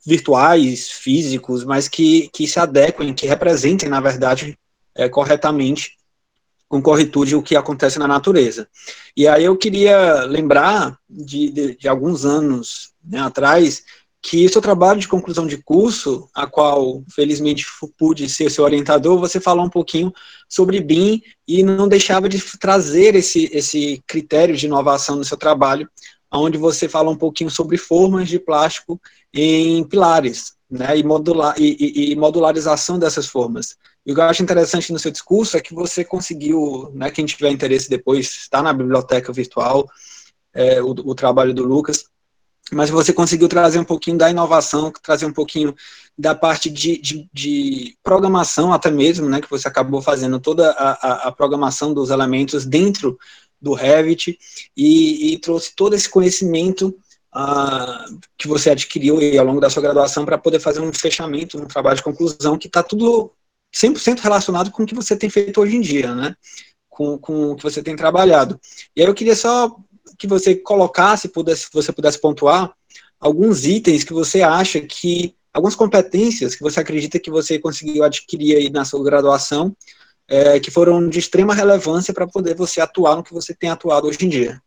virtuais, 0.06 0.90
físicos, 0.90 1.64
mas 1.64 1.88
que, 1.88 2.28
que 2.32 2.46
se 2.46 2.60
adequem, 2.60 3.14
que 3.14 3.26
representem, 3.26 3.88
na 3.88 4.00
verdade, 4.00 4.56
é, 4.94 5.08
corretamente, 5.08 5.96
com 6.68 6.82
corretude, 6.82 7.36
o 7.36 7.42
que 7.42 7.56
acontece 7.56 7.98
na 7.98 8.08
natureza. 8.08 8.68
E 9.16 9.28
aí 9.28 9.44
eu 9.44 9.56
queria 9.56 10.24
lembrar 10.24 10.98
de, 11.08 11.50
de, 11.50 11.76
de 11.76 11.88
alguns 11.88 12.24
anos 12.24 12.92
né, 13.04 13.20
atrás, 13.20 13.84
que 14.24 14.48
seu 14.48 14.62
trabalho 14.62 14.98
de 14.98 15.06
conclusão 15.06 15.46
de 15.46 15.58
curso, 15.58 16.28
a 16.34 16.46
qual 16.46 17.04
felizmente 17.14 17.66
pude 17.98 18.26
ser 18.26 18.50
seu 18.50 18.64
orientador, 18.64 19.18
você 19.18 19.38
falou 19.38 19.66
um 19.66 19.70
pouquinho 19.70 20.10
sobre 20.48 20.80
BIM 20.80 21.22
e 21.46 21.62
não 21.62 21.86
deixava 21.86 22.26
de 22.26 22.40
trazer 22.58 23.14
esse, 23.14 23.50
esse 23.52 24.02
critério 24.06 24.56
de 24.56 24.64
inovação 24.64 25.16
no 25.16 25.24
seu 25.24 25.36
trabalho, 25.36 25.86
onde 26.32 26.56
você 26.56 26.88
fala 26.88 27.10
um 27.10 27.16
pouquinho 27.16 27.50
sobre 27.50 27.76
formas 27.76 28.28
de 28.28 28.38
plástico 28.38 28.98
em 29.32 29.84
pilares, 29.84 30.54
né, 30.70 30.98
e, 30.98 31.04
modular, 31.04 31.54
e, 31.58 32.12
e, 32.12 32.16
modularização 32.16 32.98
dessas 32.98 33.26
formas. 33.26 33.76
E 34.06 34.12
o 34.12 34.14
que 34.14 34.20
eu 34.20 34.24
acho 34.24 34.42
interessante 34.42 34.92
no 34.92 34.98
seu 34.98 35.10
discurso 35.10 35.56
é 35.56 35.60
que 35.60 35.74
você 35.74 36.04
conseguiu, 36.04 36.90
né, 36.94 37.10
quem 37.10 37.24
tiver 37.24 37.50
interesse 37.50 37.88
depois, 37.88 38.26
está 38.26 38.62
na 38.62 38.72
biblioteca 38.72 39.32
virtual, 39.32 39.88
é, 40.52 40.82
o, 40.82 40.90
o 40.90 41.14
trabalho 41.14 41.54
do 41.54 41.64
Lucas, 41.64 42.04
mas 42.72 42.90
você 42.90 43.12
conseguiu 43.12 43.48
trazer 43.48 43.78
um 43.78 43.84
pouquinho 43.84 44.16
da 44.16 44.30
inovação, 44.30 44.92
trazer 45.02 45.26
um 45.26 45.32
pouquinho 45.32 45.74
da 46.16 46.34
parte 46.34 46.70
de, 46.70 46.98
de, 46.98 47.28
de 47.32 47.96
programação 48.02 48.72
até 48.72 48.90
mesmo, 48.90 49.28
né, 49.28 49.40
que 49.40 49.50
você 49.50 49.68
acabou 49.68 50.00
fazendo 50.00 50.38
toda 50.38 50.70
a, 50.72 50.90
a, 50.92 51.28
a 51.28 51.32
programação 51.32 51.92
dos 51.92 52.10
elementos 52.10 52.64
dentro 52.64 53.18
do 53.60 53.72
Revit 53.72 54.38
e, 54.76 55.32
e 55.32 55.38
trouxe 55.38 55.74
todo 55.74 55.94
esse 55.94 56.08
conhecimento 56.08 56.94
uh, 57.34 58.18
que 58.36 58.46
você 58.46 58.70
adquiriu 58.70 59.18
ao 59.38 59.46
longo 59.46 59.60
da 59.60 59.70
sua 59.70 59.82
graduação 59.82 60.24
para 60.24 60.38
poder 60.38 60.60
fazer 60.60 60.80
um 60.80 60.92
fechamento, 60.92 61.58
um 61.58 61.66
trabalho 61.66 61.96
de 61.96 62.02
conclusão 62.02 62.58
que 62.58 62.66
está 62.66 62.82
tudo 62.82 63.32
100% 63.74 64.20
relacionado 64.20 64.70
com 64.70 64.84
o 64.84 64.86
que 64.86 64.94
você 64.94 65.16
tem 65.16 65.28
feito 65.28 65.60
hoje 65.60 65.76
em 65.76 65.80
dia, 65.80 66.14
né? 66.14 66.34
Com, 66.88 67.18
com 67.18 67.50
o 67.50 67.56
que 67.56 67.62
você 67.62 67.82
tem 67.82 67.96
trabalhado. 67.96 68.60
E 68.94 69.02
aí 69.02 69.06
eu 69.06 69.14
queria 69.14 69.34
só 69.34 69.76
que 70.16 70.26
você 70.26 70.54
colocasse, 70.54 71.28
pudesse, 71.28 71.68
você 71.72 71.92
pudesse 71.92 72.20
pontuar 72.20 72.72
alguns 73.18 73.64
itens 73.64 74.04
que 74.04 74.12
você 74.12 74.42
acha 74.42 74.80
que, 74.80 75.34
algumas 75.52 75.74
competências 75.74 76.54
que 76.54 76.62
você 76.62 76.78
acredita 76.78 77.18
que 77.18 77.30
você 77.30 77.58
conseguiu 77.58 78.04
adquirir 78.04 78.56
aí 78.56 78.70
na 78.70 78.84
sua 78.84 79.02
graduação, 79.02 79.74
é, 80.28 80.60
que 80.60 80.70
foram 80.70 81.08
de 81.08 81.18
extrema 81.18 81.54
relevância 81.54 82.14
para 82.14 82.26
poder 82.26 82.54
você 82.54 82.80
atuar 82.80 83.16
no 83.16 83.24
que 83.24 83.34
você 83.34 83.54
tem 83.54 83.70
atuado 83.70 84.06
hoje 84.06 84.24
em 84.24 84.28
dia. 84.28 84.60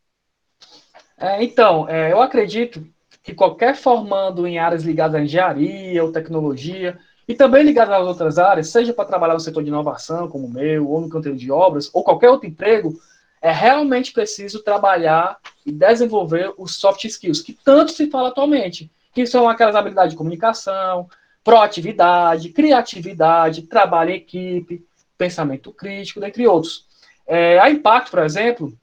É, 1.18 1.44
então, 1.44 1.88
é, 1.90 2.12
eu 2.12 2.22
acredito 2.22 2.86
que 3.24 3.34
qualquer 3.34 3.76
formando 3.76 4.46
em 4.46 4.60
áreas 4.60 4.84
ligadas 4.84 5.16
à 5.16 5.24
engenharia 5.24 6.04
ou 6.04 6.12
tecnologia, 6.12 7.00
e 7.28 7.36
também 7.36 7.64
ligadas 7.64 7.94
às 7.94 8.08
outras 8.08 8.38
áreas, 8.38 8.70
seja 8.70 8.94
para 8.94 9.06
trabalhar 9.06 9.34
no 9.34 9.40
setor 9.40 9.62
de 9.62 9.70
inovação, 9.70 10.30
como 10.30 10.48
o 10.48 10.50
meu, 10.50 10.90
ou 10.90 11.02
no 11.02 11.10
canteiro 11.10 11.38
de 11.38 11.52
obras, 11.52 11.90
ou 11.94 12.04
qualquer 12.04 12.30
outro 12.30 12.48
emprego, 12.48 12.98
é 13.42 13.52
realmente 13.52 14.14
preciso 14.14 14.64
trabalhar 14.64 15.38
e 15.66 15.72
desenvolver 15.72 16.54
os 16.58 16.76
soft 16.76 17.04
skills, 17.04 17.42
que 17.42 17.54
tanto 17.54 17.92
se 17.92 18.10
fala 18.10 18.30
atualmente, 18.30 18.90
que 19.14 19.26
são 19.26 19.50
aquelas 19.50 19.76
habilidades 19.76 20.12
de 20.12 20.18
comunicação, 20.18 21.10
proatividade, 21.44 22.50
criatividade, 22.50 23.64
trabalho 23.64 24.12
em 24.12 24.16
equipe, 24.16 24.86
pensamento 25.18 25.72
crítico, 25.72 26.20
dentre 26.20 26.48
outros. 26.48 26.86
É, 27.26 27.60
a 27.60 27.70
Impacto, 27.70 28.12
por 28.12 28.24
exemplo, 28.24 28.74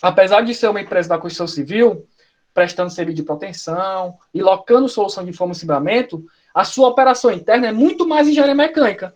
apesar 0.00 0.42
de 0.42 0.54
ser 0.54 0.68
uma 0.68 0.80
empresa 0.80 1.10
da 1.10 1.18
construção 1.18 1.46
civil, 1.46 2.06
prestando 2.54 2.90
serviço 2.90 3.16
de 3.16 3.22
proteção 3.22 4.16
e 4.32 4.42
locando 4.42 4.88
solução 4.88 5.24
de 5.24 5.32
fornecimento, 5.32 6.24
a 6.54 6.64
sua 6.64 6.88
operação 6.88 7.30
interna 7.30 7.68
é 7.68 7.72
muito 7.72 8.06
mais 8.06 8.28
engenharia 8.28 8.54
mecânica. 8.54 9.14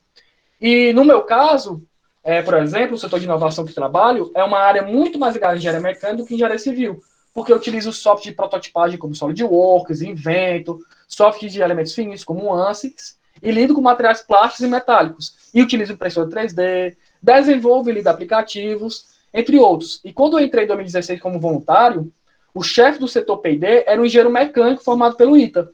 E 0.61 0.93
no 0.93 1.05
meu 1.05 1.23
caso, 1.23 1.83
é, 2.25 2.43
por 2.43 2.55
exemplo, 2.55 2.97
o 2.97 2.99
setor 2.99 3.19
de 3.19 3.27
inovação 3.27 3.65
que 3.65 3.75
trabalho 3.75 4.31
é 4.35 4.43
uma 4.43 4.59
área 4.59 4.83
muito 4.83 5.19
mais 5.19 5.35
ligada 5.35 5.55
à 5.55 5.57
engenharia 5.57 5.81
mecânica 5.81 6.17
do 6.17 6.27
que 6.27 6.35
engenharia 6.35 6.59
civil, 6.59 7.01
porque 7.33 7.53
eu 7.53 7.57
utilizo 7.57 7.93
software 7.93 8.31
de 8.31 8.37
prototipagem 8.37 8.99
como 8.99 9.15
SolidWorks, 9.15 10.03
Invento, 10.03 10.79
software 11.07 11.49
de 11.49 11.61
elementos 11.61 11.95
finos 11.95 12.25
como 12.25 12.53
ANSYS, 12.53 13.17
e 13.43 13.51
lido 13.51 13.75
com 13.75 13.81
materiais 13.81 14.23
plásticos 14.23 14.67
e 14.67 14.69
metálicos. 14.69 15.35
E 15.53 15.63
utilizo 15.63 15.93
impressora 15.93 16.29
3D, 16.29 16.97
desenvolvo 17.23 17.91
e 17.91 17.93
lido 17.93 18.09
aplicativos, 18.09 19.07
entre 19.33 19.59
outros. 19.59 20.01
E 20.05 20.13
quando 20.13 20.39
eu 20.39 20.45
entrei 20.45 20.65
em 20.65 20.69
2016 20.69 21.21
como 21.21 21.39
voluntário, 21.39 22.11
o 22.55 22.63
chefe 22.63 22.99
do 22.99 23.07
setor 23.07 23.39
P&D 23.39 23.85
era 23.87 24.01
um 24.01 24.07
engenheiro 24.07 24.31
mecânico 24.31 24.83
formado 24.83 25.17
pelo 25.17 25.37
ITA. 25.37 25.71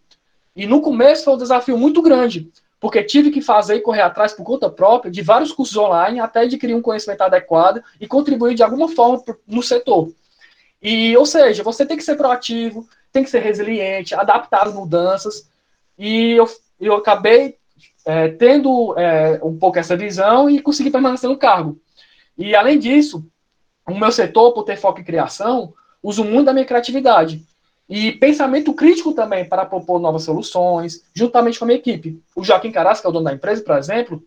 E 0.55 0.67
no 0.67 0.81
começo 0.81 1.25
foi 1.25 1.35
um 1.35 1.39
desafio 1.39 1.79
muito 1.79 2.03
grande, 2.03 2.51
porque 2.79 3.03
tive 3.03 3.31
que 3.31 3.41
fazer 3.41 3.77
e 3.77 3.81
correr 3.81 4.03
atrás 4.03 4.33
por 4.33 4.45
conta 4.45 4.69
própria 4.69 5.11
de 5.11 5.23
vários 5.23 5.53
cursos 5.53 5.77
online 5.77 6.21
até 6.21 6.41
adquirir 6.41 6.75
um 6.75 6.83
conhecimento 6.83 7.23
adequado 7.23 7.83
e 8.01 8.07
contribuir 8.07 8.55
de 8.55 8.63
alguma 8.63 8.89
forma 8.89 9.23
no 9.47 9.63
setor. 9.63 10.13
E, 10.83 11.17
ou 11.17 11.25
seja, 11.25 11.63
você 11.63 11.87
tem 11.87 11.97
que 11.97 12.03
ser 12.03 12.17
proativo, 12.17 12.89
tem 13.13 13.23
que 13.23 13.31
ser 13.31 13.41
resiliente, 13.41 14.15
adaptar 14.15 14.67
às 14.67 14.75
mudanças. 14.75 15.49
E 15.97 16.33
eu, 16.33 16.49
eu 16.81 16.95
acabei 16.95 17.57
é, 18.05 18.29
tendo 18.29 18.99
é, 18.99 19.39
um 19.43 19.57
pouco 19.57 19.79
essa 19.79 19.97
visão 19.97 20.51
e 20.51 20.61
consegui 20.61 20.91
permanecer 20.91 21.31
no 21.31 21.37
cargo. 21.37 21.79
E, 22.37 22.57
além 22.57 22.79
disso, 22.79 23.25
o 23.87 23.95
meu 23.95 24.11
setor, 24.11 24.53
por 24.53 24.65
ter 24.65 24.77
foco 24.77 25.01
em 25.01 25.05
criação, 25.05 25.73
uso 26.03 26.25
muito 26.25 26.47
da 26.47 26.53
minha 26.53 26.67
criatividade. 26.67 27.45
E 27.95 28.11
pensamento 28.13 28.73
crítico 28.73 29.13
também 29.13 29.45
para 29.45 29.67
propor 29.67 30.01
novas 30.01 30.23
soluções, 30.23 31.05
juntamente 31.15 31.59
com 31.59 31.67
a 31.67 31.69
minha 31.69 31.79
equipe. 31.79 32.19
O 32.35 32.43
Joaquim 32.43 32.73
Caras, 32.73 33.03
que 33.03 33.07
é 33.07 33.11
o 33.11 33.13
dono 33.13 33.27
da 33.27 33.35
empresa, 33.35 33.63
por 33.63 33.77
exemplo, 33.77 34.25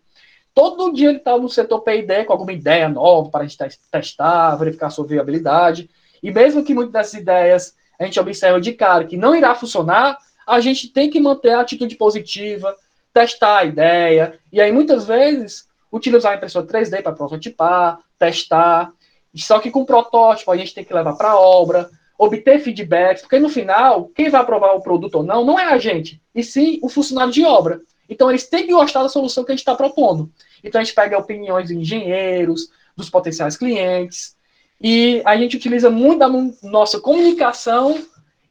todo 0.54 0.92
dia 0.92 1.08
ele 1.08 1.18
está 1.18 1.36
no 1.36 1.48
setor 1.48 1.80
P&D 1.80 2.26
com 2.26 2.32
alguma 2.32 2.52
ideia 2.52 2.88
nova 2.88 3.28
para 3.28 3.42
a 3.42 3.44
gente 3.44 3.58
testar, 3.90 4.54
verificar 4.54 4.86
a 4.86 4.90
sua 4.90 5.04
viabilidade. 5.04 5.90
E 6.22 6.30
mesmo 6.30 6.62
que 6.62 6.72
muitas 6.72 6.92
dessas 6.92 7.14
ideias 7.20 7.74
a 7.98 8.04
gente 8.04 8.20
observa 8.20 8.60
de 8.60 8.72
cara 8.72 9.04
que 9.04 9.16
não 9.16 9.34
irá 9.34 9.52
funcionar, 9.52 10.16
a 10.46 10.60
gente 10.60 10.86
tem 10.86 11.10
que 11.10 11.18
manter 11.18 11.50
a 11.50 11.62
atitude 11.62 11.96
positiva, 11.96 12.72
testar 13.12 13.58
a 13.58 13.64
ideia, 13.64 14.38
e 14.52 14.60
aí 14.60 14.70
muitas 14.70 15.06
vezes 15.06 15.66
utilizar 15.90 16.34
a 16.34 16.36
impressora 16.36 16.68
3D 16.68 17.02
para 17.02 17.16
prototipar, 17.16 17.98
testar, 18.16 18.92
só 19.34 19.58
que 19.58 19.72
com 19.72 19.84
protótipo 19.84 20.52
a 20.52 20.56
gente 20.56 20.72
tem 20.72 20.84
que 20.84 20.94
levar 20.94 21.14
para 21.14 21.30
a 21.30 21.40
obra, 21.40 21.90
obter 22.18 22.60
feedbacks, 22.60 23.22
porque 23.22 23.38
no 23.38 23.48
final, 23.48 24.06
quem 24.14 24.28
vai 24.28 24.40
aprovar 24.40 24.74
o 24.74 24.80
produto 24.80 25.16
ou 25.16 25.22
não, 25.22 25.44
não 25.44 25.58
é 25.58 25.64
a 25.64 25.78
gente, 25.78 26.20
e 26.34 26.42
sim 26.42 26.78
o 26.82 26.88
funcionário 26.88 27.32
de 27.32 27.44
obra. 27.44 27.80
Então 28.08 28.30
eles 28.30 28.48
têm 28.48 28.66
que 28.66 28.72
gostar 28.72 29.02
da 29.02 29.08
solução 29.08 29.44
que 29.44 29.52
a 29.52 29.54
gente 29.54 29.60
está 29.60 29.74
propondo. 29.74 30.30
Então 30.62 30.80
a 30.80 30.84
gente 30.84 30.94
pega 30.94 31.18
opiniões 31.18 31.68
de 31.68 31.76
engenheiros, 31.76 32.68
dos 32.96 33.10
potenciais 33.10 33.56
clientes, 33.56 34.36
e 34.80 35.22
a 35.24 35.36
gente 35.36 35.56
utiliza 35.56 35.90
muito 35.90 36.18
da 36.18 36.28
nossa 36.62 37.00
comunicação 37.00 38.02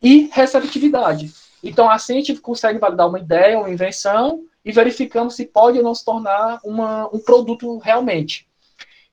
e 0.01 0.29
receptividade. 0.31 1.31
Então 1.63 1.89
assim 1.89 2.13
a 2.13 2.17
gente 2.17 2.35
consegue 2.35 2.79
validar 2.79 3.07
uma 3.07 3.19
ideia, 3.19 3.57
uma 3.57 3.69
invenção, 3.69 4.43
e 4.63 4.71
verificamos 4.71 5.35
se 5.35 5.45
pode 5.45 5.77
ou 5.77 5.83
não 5.83 5.93
se 5.93 6.03
tornar 6.03 6.59
uma, 6.63 7.07
um 7.15 7.19
produto 7.19 7.77
realmente. 7.77 8.47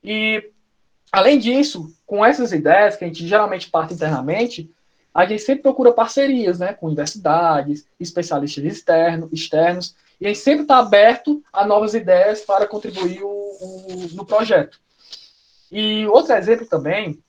E 0.03 0.49
Além 1.13 1.37
disso, 1.37 1.95
com 2.07 2.25
essas 2.25 2.51
ideias, 2.51 2.95
que 2.95 3.05
a 3.05 3.07
gente 3.07 3.27
geralmente 3.27 3.69
parte 3.69 3.93
internamente, 3.93 4.73
a 5.13 5.27
gente 5.27 5.43
sempre 5.43 5.61
procura 5.61 5.93
parcerias 5.93 6.57
né, 6.57 6.73
com 6.73 6.87
universidades, 6.87 7.85
especialistas 7.99 8.63
externos, 8.63 9.31
externos, 9.31 9.95
e 10.19 10.25
a 10.25 10.29
gente 10.29 10.39
sempre 10.39 10.63
está 10.63 10.79
aberto 10.79 11.43
a 11.53 11.67
novas 11.67 11.93
ideias 11.93 12.41
para 12.41 12.65
contribuir 12.65 13.21
o, 13.21 13.27
o, 13.27 14.09
no 14.13 14.25
projeto. 14.25 14.79
E 15.71 16.07
outro 16.07 16.33
exemplo 16.33 16.65
também, 16.65 17.21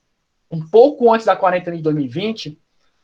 um 0.51 0.67
pouco 0.67 1.13
antes 1.13 1.27
da 1.27 1.37
quarentena 1.37 1.77
de 1.77 1.83
2020, 1.83 2.59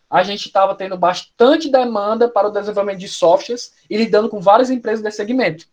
a 0.08 0.22
gente 0.22 0.46
estava 0.46 0.74
tendo 0.74 0.96
bastante 0.96 1.70
demanda 1.70 2.26
para 2.26 2.48
o 2.48 2.50
desenvolvimento 2.50 3.00
de 3.00 3.08
softwares 3.08 3.74
e 3.90 3.98
lidando 3.98 4.30
com 4.30 4.40
várias 4.40 4.70
empresas 4.70 5.02
desse 5.02 5.18
segmento. 5.18 5.66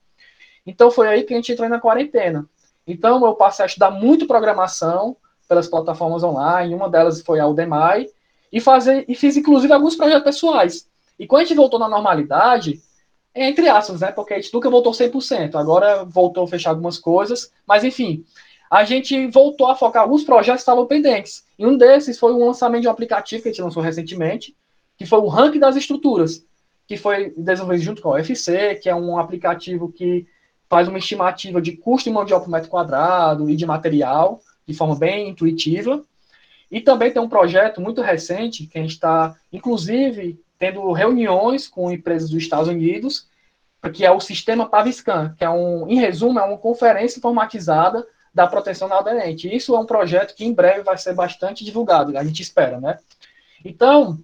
Então 0.65 0.91
foi 0.91 1.08
aí 1.08 1.24
que 1.24 1.34
a 1.34 1.38
gente 1.38 1.54
entrou 1.54 1.70
na 1.70 1.80
quarentena. 1.80 2.46
Então, 2.88 3.26
eu 3.26 3.36
passei 3.36 3.63
a 3.63 3.67
estudar 3.67 3.91
muito 3.91 4.26
programação 4.26 5.17
pelas 5.47 5.67
plataformas 5.67 6.23
online, 6.23 6.73
uma 6.73 6.89
delas 6.89 7.21
foi 7.21 7.39
a 7.39 7.47
Udemy, 7.47 8.10
e, 8.52 8.62
fazer, 8.62 9.06
e 9.08 9.15
fiz, 9.15 9.36
inclusive, 9.36 9.73
alguns 9.73 9.95
projetos 9.95 10.23
pessoais. 10.23 10.88
E 11.19 11.28
quando 11.28 11.41
a 11.41 11.45
gente 11.45 11.58
voltou 11.58 11.80
na 11.80 11.89
normalidade, 11.89 12.82
entre 13.36 13.67
aspas, 13.67 14.02
né, 14.02 14.12
porque 14.12 14.34
a 14.34 14.39
gente 14.39 14.54
nunca 14.54 14.69
voltou 14.69 14.93
100%, 14.93 15.56
agora 15.56 16.04
voltou 16.06 16.43
a 16.43 16.47
fechar 16.47 16.69
algumas 16.69 16.97
coisas, 16.97 17.52
mas, 17.67 17.84
enfim, 17.84 18.23
a 18.69 18.84
gente 18.84 19.28
voltou 19.28 19.67
a 19.67 19.76
focar 19.76 20.04
alguns 20.04 20.23
projetos 20.23 20.60
que 20.60 20.63
estavam 20.63 20.86
pendentes. 20.86 21.45
E 21.58 21.65
um 21.65 21.78
desses 21.78 22.19
foi 22.19 22.32
o 22.34 22.45
lançamento 22.45 22.82
de 22.82 22.88
um 22.88 22.91
aplicativo 22.91 23.43
que 23.43 23.50
a 23.50 23.52
gente 23.52 23.62
lançou 23.62 23.82
recentemente, 23.82 24.56
que 24.97 25.06
foi 25.06 25.19
o 25.19 25.28
Ranking 25.28 25.60
das 25.60 25.76
Estruturas, 25.76 26.45
que 26.88 26.97
foi 26.97 27.34
desenvolvido 27.38 27.84
junto 27.84 28.02
com 28.02 28.10
a 28.10 28.13
UFC, 28.13 28.76
que 28.76 28.89
é 28.89 28.95
um 28.95 29.17
aplicativo 29.17 29.91
que 29.91 30.26
faz 30.70 30.88
uma 30.88 30.98
estimativa 30.98 31.62
de 31.62 31.74
custo 31.74 32.10
de 32.10 32.14
mão 32.14 32.26
de 32.26 32.34
obra 32.34 32.46
por 32.46 32.52
metro 32.52 32.70
quadrado 32.70 33.50
e 33.50 33.56
de 33.56 33.66
material, 33.66 34.42
de 34.68 34.74
forma 34.74 34.96
bem 34.96 35.30
intuitiva. 35.30 36.04
E 36.70 36.82
também 36.82 37.12
tem 37.12 37.22
um 37.22 37.30
projeto 37.30 37.80
muito 37.80 38.02
recente, 38.02 38.68
que 38.68 38.78
a 38.78 38.82
gente 38.82 38.92
está, 38.92 39.36
inclusive, 39.52 40.40
tendo 40.60 40.92
reuniões 40.92 41.68
com 41.68 41.92
empresas 41.92 42.30
dos 42.30 42.44
Estados 42.44 42.68
Unidos, 42.68 43.28
que 43.94 44.06
é 44.06 44.12
o 44.12 44.20
sistema 44.20 44.68
Paviscan, 44.68 45.34
que 45.38 45.46
é 45.46 45.50
um, 45.50 45.88
em 45.88 45.96
resumo, 45.96 46.40
é 46.40 46.44
uma 46.44 46.58
conferência 46.58 47.20
informatizada 47.20 48.06
da 48.34 48.46
proteção 48.46 48.90
da 48.90 49.00
aderente. 49.00 49.54
Isso 49.54 49.74
é 49.74 49.80
um 49.80 49.86
projeto 49.86 50.36
que 50.36 50.46
em 50.46 50.54
breve 50.54 50.82
vai 50.82 50.98
ser 50.98 51.14
bastante 51.14 51.64
divulgado, 51.64 52.18
a 52.18 52.24
gente 52.24 52.42
espera, 52.42 52.82
né? 52.82 53.00
Então, 53.64 54.20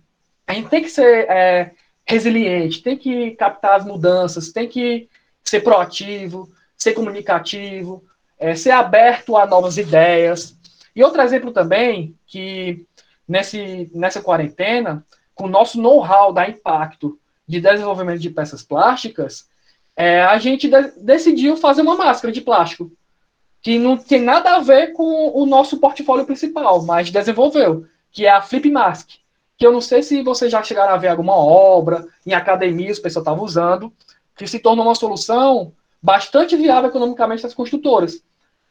a 0.45 0.53
gente 0.53 0.69
tem 0.69 0.83
que 0.83 0.89
ser 0.89 1.29
é, 1.29 1.71
resiliente, 2.05 2.81
tem 2.81 2.97
que 2.97 3.31
captar 3.31 3.79
as 3.79 3.85
mudanças, 3.85 4.51
tem 4.51 4.67
que 4.67 5.07
ser 5.43 5.61
proativo, 5.61 6.49
ser 6.77 6.93
comunicativo, 6.93 8.03
é, 8.39 8.55
ser 8.55 8.71
aberto 8.71 9.37
a 9.37 9.45
novas 9.45 9.77
ideias. 9.77 10.57
E 10.95 11.03
outro 11.03 11.21
exemplo 11.21 11.51
também, 11.51 12.15
que 12.27 12.85
nesse, 13.27 13.89
nessa 13.93 14.21
quarentena, 14.21 15.05
com 15.33 15.45
o 15.45 15.49
nosso 15.49 15.81
know-how 15.81 16.31
da 16.31 16.47
impacto 16.47 17.19
de 17.47 17.59
desenvolvimento 17.59 18.19
de 18.19 18.29
peças 18.29 18.63
plásticas, 18.63 19.47
é, 19.95 20.21
a 20.23 20.37
gente 20.37 20.67
de 20.67 20.81
decidiu 20.97 21.55
fazer 21.55 21.81
uma 21.81 21.95
máscara 21.95 22.31
de 22.31 22.41
plástico, 22.41 22.91
que 23.61 23.77
não 23.77 23.95
tem 23.95 24.21
nada 24.21 24.55
a 24.55 24.59
ver 24.59 24.91
com 24.93 25.31
o 25.33 25.45
nosso 25.45 25.79
portfólio 25.79 26.25
principal, 26.25 26.83
mas 26.83 27.11
desenvolveu, 27.11 27.85
que 28.11 28.25
é 28.25 28.29
a 28.29 28.41
Flip 28.41 28.69
Mask, 28.69 29.09
que 29.57 29.65
eu 29.65 29.71
não 29.71 29.81
sei 29.81 30.03
se 30.03 30.21
vocês 30.21 30.51
já 30.51 30.61
chegaram 30.61 30.93
a 30.93 30.97
ver 30.97 31.07
alguma 31.07 31.35
obra, 31.35 32.05
em 32.25 32.33
academias 32.33 32.97
o 32.97 33.01
pessoal 33.01 33.21
estava 33.21 33.41
usando, 33.41 33.93
que 34.35 34.47
se 34.47 34.59
tornou 34.59 34.85
uma 34.85 34.95
solução 34.95 35.73
bastante 36.01 36.55
viável 36.55 36.89
economicamente 36.89 37.41
para 37.41 37.47
as 37.47 37.53
construtoras, 37.53 38.21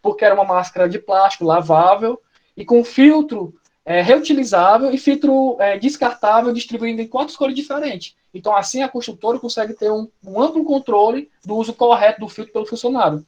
porque 0.03 0.25
era 0.25 0.35
uma 0.35 0.45
máscara 0.45 0.89
de 0.89 0.99
plástico 0.99 1.45
lavável 1.45 2.21
e 2.57 2.65
com 2.65 2.85
filtro 2.85 3.55
é, 3.85 4.01
reutilizável 4.01 4.93
e 4.93 4.99
filtro 4.99 5.57
é, 5.59 5.79
descartável 5.79 6.53
distribuído 6.53 7.01
em 7.01 7.09
quatro 7.09 7.37
cores 7.37 7.55
diferentes. 7.55 8.15
Então, 8.35 8.55
assim, 8.57 8.83
a 8.83 8.89
construtora 8.89 9.39
consegue 9.39 9.75
ter 9.75 9.91
um, 9.91 10.09
um, 10.25 10.41
amplo 10.41 10.65
controle 10.65 11.31
do 11.45 11.57
uso 11.57 11.75
correto 11.75 12.21
do 12.21 12.29
filtro 12.29 12.53
pelo 12.53 12.67
funcionário. 12.67 13.25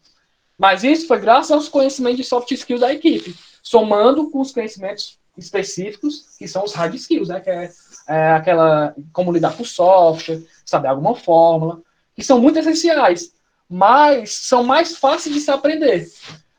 Mas 0.59 0.85
isso 0.85 1.07
foi 1.07 1.19
graças 1.19 1.51
aos 1.51 1.69
conhecimentos 1.69 2.19
de 2.19 2.25
soft 2.25 2.51
skills 2.53 2.81
da 2.81 2.93
equipe, 2.93 3.35
somando 3.63 4.31
com 4.31 4.41
os 4.41 4.53
conhecimentos 4.53 5.19
específicos, 5.37 6.37
que 6.39 6.47
são 6.47 6.65
os 6.65 6.73
hard 6.73 6.95
skills, 6.95 7.29
né, 7.29 7.41
que 7.41 7.51
é, 7.51 7.71
é 8.09 8.33
aquela 8.33 8.95
como 9.13 9.33
lidar 9.33 9.57
com 9.57 9.65
software, 9.65 10.43
saber 10.65 10.89
alguma 10.89 11.17
fórmula, 11.17 11.83
que 12.15 12.23
são 12.23 12.41
muito 12.41 12.59
essenciais, 12.59 13.33
mas 13.69 14.33
são 14.33 14.63
mais 14.63 14.97
fáceis 14.97 15.35
de 15.35 15.41
se 15.41 15.51
aprender. 15.51 16.07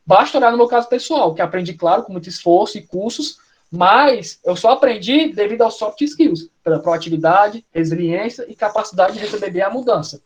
Basta 0.05 0.37
olhar 0.37 0.51
no 0.51 0.57
meu 0.57 0.67
caso 0.67 0.87
pessoal, 0.87 1.33
que 1.33 1.41
aprendi, 1.41 1.73
claro, 1.73 2.03
com 2.03 2.11
muito 2.11 2.29
esforço 2.29 2.77
e 2.77 2.81
cursos, 2.81 3.37
mas 3.71 4.39
eu 4.43 4.55
só 4.55 4.71
aprendi 4.71 5.29
devido 5.29 5.63
aos 5.63 5.75
soft 5.75 5.99
skills, 6.01 6.49
pela 6.63 6.79
proatividade, 6.79 7.65
resiliência 7.73 8.45
e 8.47 8.55
capacidade 8.55 9.13
de 9.13 9.19
receber 9.19 9.61
a 9.61 9.69
mudança. 9.69 10.21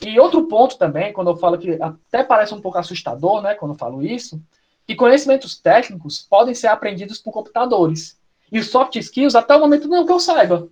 E 0.00 0.18
outro 0.18 0.46
ponto 0.48 0.76
também, 0.76 1.12
quando 1.12 1.30
eu 1.30 1.36
falo 1.36 1.58
que 1.58 1.78
até 1.80 2.24
parece 2.24 2.54
um 2.54 2.60
pouco 2.60 2.78
assustador, 2.78 3.40
né, 3.40 3.54
quando 3.54 3.72
eu 3.72 3.78
falo 3.78 4.02
isso, 4.02 4.40
que 4.86 4.96
conhecimentos 4.96 5.58
técnicos 5.58 6.26
podem 6.28 6.54
ser 6.54 6.68
aprendidos 6.68 7.18
por 7.18 7.32
computadores. 7.32 8.18
E 8.50 8.58
os 8.58 8.68
soft 8.68 8.96
skills, 8.96 9.34
até 9.34 9.54
o 9.54 9.60
momento, 9.60 9.88
não 9.88 10.04
que 10.04 10.12
eu 10.12 10.20
saiba. 10.20 10.68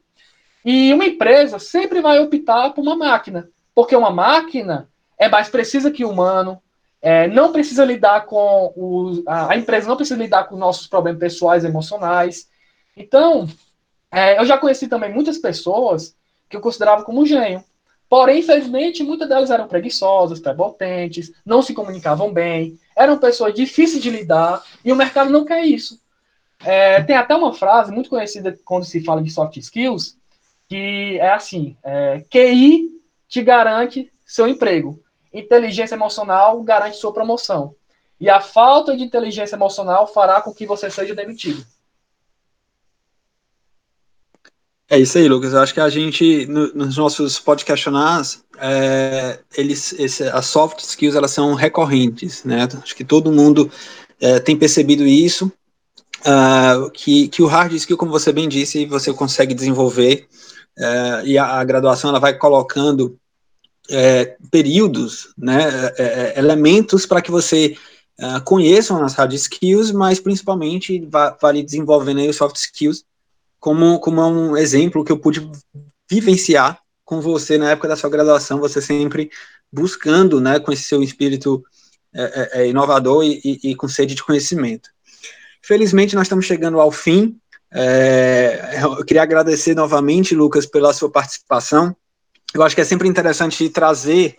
E 0.65 0.93
uma 0.93 1.07
empresa 1.07 1.59
sempre 1.59 2.01
vai 2.01 2.19
optar 2.19 2.71
por 2.71 2.83
uma 2.83 2.97
máquina, 2.97 3.49
porque 3.75 3.95
uma 3.97 4.11
máquina 4.11 4.89
é 5.19 5.29
mais 5.29 5.49
precisa 5.49 5.91
que 5.91 6.05
o 6.05 6.11
humano, 6.11 6.61
é, 7.03 7.27
não 7.29 7.53
precisa 7.53 7.85
lidar 7.85 8.27
com 8.27 9.23
a, 9.27 9.57
empresa 9.57 9.89
não 9.89 9.97
precisa 9.97 10.19
lidar 10.19 10.45
com 10.45 10.57
nossos 10.57 10.87
problemas 10.87 11.21
pessoais, 11.21 11.65
emocionais. 11.65 12.49
Então, 12.97 13.49
é, 14.11 14.39
eu 14.39 14.45
já 14.45 14.59
conheci 14.59 14.87
também 14.89 15.13
muitas 15.13 15.39
pessoas 15.39 16.15
que 16.49 16.57
eu 16.57 16.61
considerava 16.61 17.05
como 17.05 17.25
gênio. 17.25 17.65
Porém, 18.09 18.41
infelizmente, 18.41 19.05
muitas 19.05 19.29
delas 19.29 19.51
eram 19.51 19.69
preguiçosas, 19.69 20.41
prepotentes, 20.41 21.33
não 21.47 21.63
se 21.63 21.73
comunicavam 21.73 22.33
bem, 22.33 22.77
eram 22.97 23.19
pessoas 23.19 23.55
difíceis 23.55 24.03
de 24.03 24.11
lidar, 24.11 24.63
e 24.85 24.91
o 24.91 24.97
mercado 24.97 25.31
não 25.31 25.45
quer 25.45 25.65
isso. 25.65 26.01
É, 26.65 27.03
tem 27.03 27.17
até 27.17 27.35
uma 27.35 27.55
frase 27.55 27.93
muito 27.93 28.11
conhecida 28.11 28.59
quando 28.65 28.85
se 28.85 29.03
fala 29.05 29.23
de 29.23 29.31
soft 29.31 29.57
skills, 29.57 30.19
que 30.69 31.19
é 31.21 31.31
assim: 31.31 31.77
é, 31.85 32.25
QI 32.29 33.00
te 33.31 33.43
garante 33.43 34.13
seu 34.27 34.47
emprego, 34.47 35.03
inteligência 35.33 35.95
emocional 35.95 36.63
garante 36.63 36.99
sua 36.99 37.15
promoção, 37.15 37.75
e 38.21 38.29
a 38.29 38.41
falta 38.41 38.95
de 38.95 39.03
inteligência 39.03 39.57
emocional 39.57 40.07
fará 40.07 40.43
com 40.43 40.53
que 40.53 40.67
você 40.67 40.91
seja 40.91 41.15
demitido. 41.15 41.65
É 44.93 44.99
isso 44.99 45.17
aí, 45.17 45.29
Lucas. 45.29 45.53
Eu 45.53 45.61
acho 45.61 45.73
que 45.73 45.81
a 45.81 45.89
gente, 45.89 46.47
no, 46.47 46.75
nos 46.75 46.97
nossos 46.97 47.39
podcasts, 47.39 48.45
é, 48.59 49.39
eles, 49.57 49.93
esse, 49.93 50.25
as 50.25 50.47
soft 50.47 50.81
skills, 50.81 51.15
elas 51.15 51.31
são 51.31 51.55
recorrentes, 51.55 52.43
né? 52.43 52.67
Acho 52.83 52.97
que 52.97 53.05
todo 53.05 53.31
mundo 53.31 53.71
é, 54.21 54.41
tem 54.41 54.57
percebido 54.57 55.07
isso, 55.07 55.47
uh, 56.27 56.91
que, 56.91 57.29
que 57.29 57.41
o 57.41 57.47
hard 57.47 57.73
skill, 57.75 57.97
como 57.97 58.11
você 58.11 58.33
bem 58.33 58.49
disse, 58.49 58.85
você 58.87 59.13
consegue 59.15 59.55
desenvolver, 59.55 60.27
uh, 60.77 61.25
e 61.25 61.39
a, 61.39 61.47
a, 61.61 61.65
graduação, 61.65 62.11
ela 62.11 62.19
vai 62.19 62.37
colocando 62.37 63.17
é, 63.91 64.37
períodos, 64.51 65.35
né, 65.37 65.93
é, 65.99 66.05
é, 66.05 66.39
elementos 66.39 67.07
para 67.07 67.21
que 67.21 67.31
você 67.31 67.77
uh, 68.21 68.43
conheça 68.45 68.97
as 69.05 69.15
hard 69.15 69.33
skills, 69.33 69.93
mas 69.93 70.21
principalmente 70.21 71.09
vai 71.41 71.63
desenvolvendo 71.63 72.21
aí 72.21 72.29
os 72.29 72.37
soft 72.37 72.57
skills, 72.57 73.05
como, 73.59 73.99
como 74.01 74.23
um 74.23 74.57
exemplo 74.57 75.05
que 75.05 75.13
eu 75.13 75.19
pude 75.19 75.51
vivenciar 76.09 76.81
com 77.05 77.21
você 77.21 77.59
na 77.59 77.71
época 77.71 77.89
da 77.89 77.97
sua 77.97 78.09
graduação, 78.09 78.61
você 78.61 78.81
sempre 78.81 79.31
buscando, 79.73 80.41
né, 80.41 80.61
com 80.61 80.73
esse 80.73 80.85
seu 80.85 81.03
espírito 81.03 81.63
é, 82.15 82.23
é, 82.23 82.63
é, 82.63 82.69
inovador 82.69 83.25
e, 83.25 83.41
e, 83.45 83.71
e, 83.71 83.75
com 83.77 83.89
sede 83.89 84.15
de 84.15 84.23
conhecimento. 84.25 84.91
Felizmente, 85.63 86.15
nós 86.15 86.25
estamos 86.25 86.45
chegando 86.45 86.81
ao 86.81 86.91
fim. 86.91 87.39
É, 87.73 88.81
eu 88.83 89.05
queria 89.05 89.23
agradecer 89.23 89.77
novamente, 89.77 90.35
Lucas, 90.35 90.67
pela 90.67 90.93
sua 90.93 91.11
participação. 91.11 91.95
Eu 92.55 92.63
acho 92.63 92.75
que 92.75 92.81
é 92.81 92.85
sempre 92.85 93.09
interessante 93.09 93.69
trazer 93.69 94.37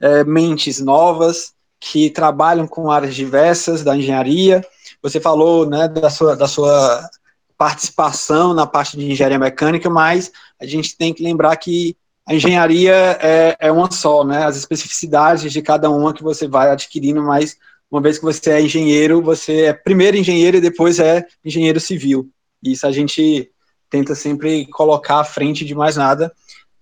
é, 0.00 0.24
mentes 0.24 0.80
novas 0.80 1.54
que 1.80 2.10
trabalham 2.10 2.66
com 2.66 2.90
áreas 2.90 3.14
diversas 3.14 3.82
da 3.82 3.96
engenharia. 3.96 4.64
Você 5.02 5.20
falou 5.20 5.68
né, 5.68 5.88
da, 5.88 6.08
sua, 6.08 6.34
da 6.34 6.48
sua 6.48 7.08
participação 7.56 8.54
na 8.54 8.66
parte 8.66 8.96
de 8.96 9.10
engenharia 9.10 9.38
mecânica, 9.38 9.88
mas 9.90 10.32
a 10.60 10.66
gente 10.66 10.96
tem 10.96 11.12
que 11.12 11.22
lembrar 11.22 11.56
que 11.56 11.96
a 12.26 12.34
engenharia 12.34 13.18
é, 13.20 13.56
é 13.60 13.72
uma 13.72 13.90
só, 13.90 14.24
né? 14.24 14.44
As 14.44 14.56
especificidades 14.56 15.52
de 15.52 15.60
cada 15.60 15.90
uma 15.90 16.14
que 16.14 16.22
você 16.22 16.48
vai 16.48 16.70
adquirindo, 16.70 17.22
mas 17.22 17.56
uma 17.90 18.00
vez 18.00 18.18
que 18.18 18.24
você 18.24 18.50
é 18.50 18.62
engenheiro, 18.62 19.22
você 19.22 19.66
é 19.66 19.72
primeiro 19.72 20.16
engenheiro 20.16 20.56
e 20.56 20.60
depois 20.60 20.98
é 20.98 21.24
engenheiro 21.44 21.78
civil. 21.78 22.30
Isso 22.62 22.86
a 22.86 22.92
gente 22.92 23.50
tenta 23.90 24.14
sempre 24.14 24.66
colocar 24.66 25.20
à 25.20 25.24
frente 25.24 25.64
de 25.64 25.74
mais 25.74 25.96
nada. 25.96 26.32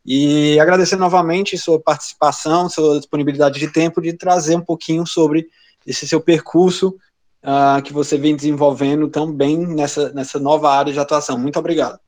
E 0.05 0.59
agradecer 0.59 0.97
novamente 0.97 1.57
sua 1.57 1.81
participação, 1.81 2.69
sua 2.69 2.99
disponibilidade 2.99 3.59
de 3.59 3.69
tempo 3.69 4.01
de 4.01 4.12
trazer 4.12 4.57
um 4.57 4.61
pouquinho 4.61 5.07
sobre 5.07 5.49
esse 5.87 6.07
seu 6.09 6.21
percurso 6.21 6.97
uh, 7.43 7.83
que 7.83 7.93
você 7.93 8.19
vem 8.19 8.35
desenvolvendo 8.35 9.09
também 9.09 9.59
nessa, 9.59 10.12
nessa 10.12 10.38
nova 10.38 10.71
área 10.73 10.93
de 10.93 10.99
atuação. 10.99 11.38
Muito 11.38 11.59
obrigado. 11.59 11.99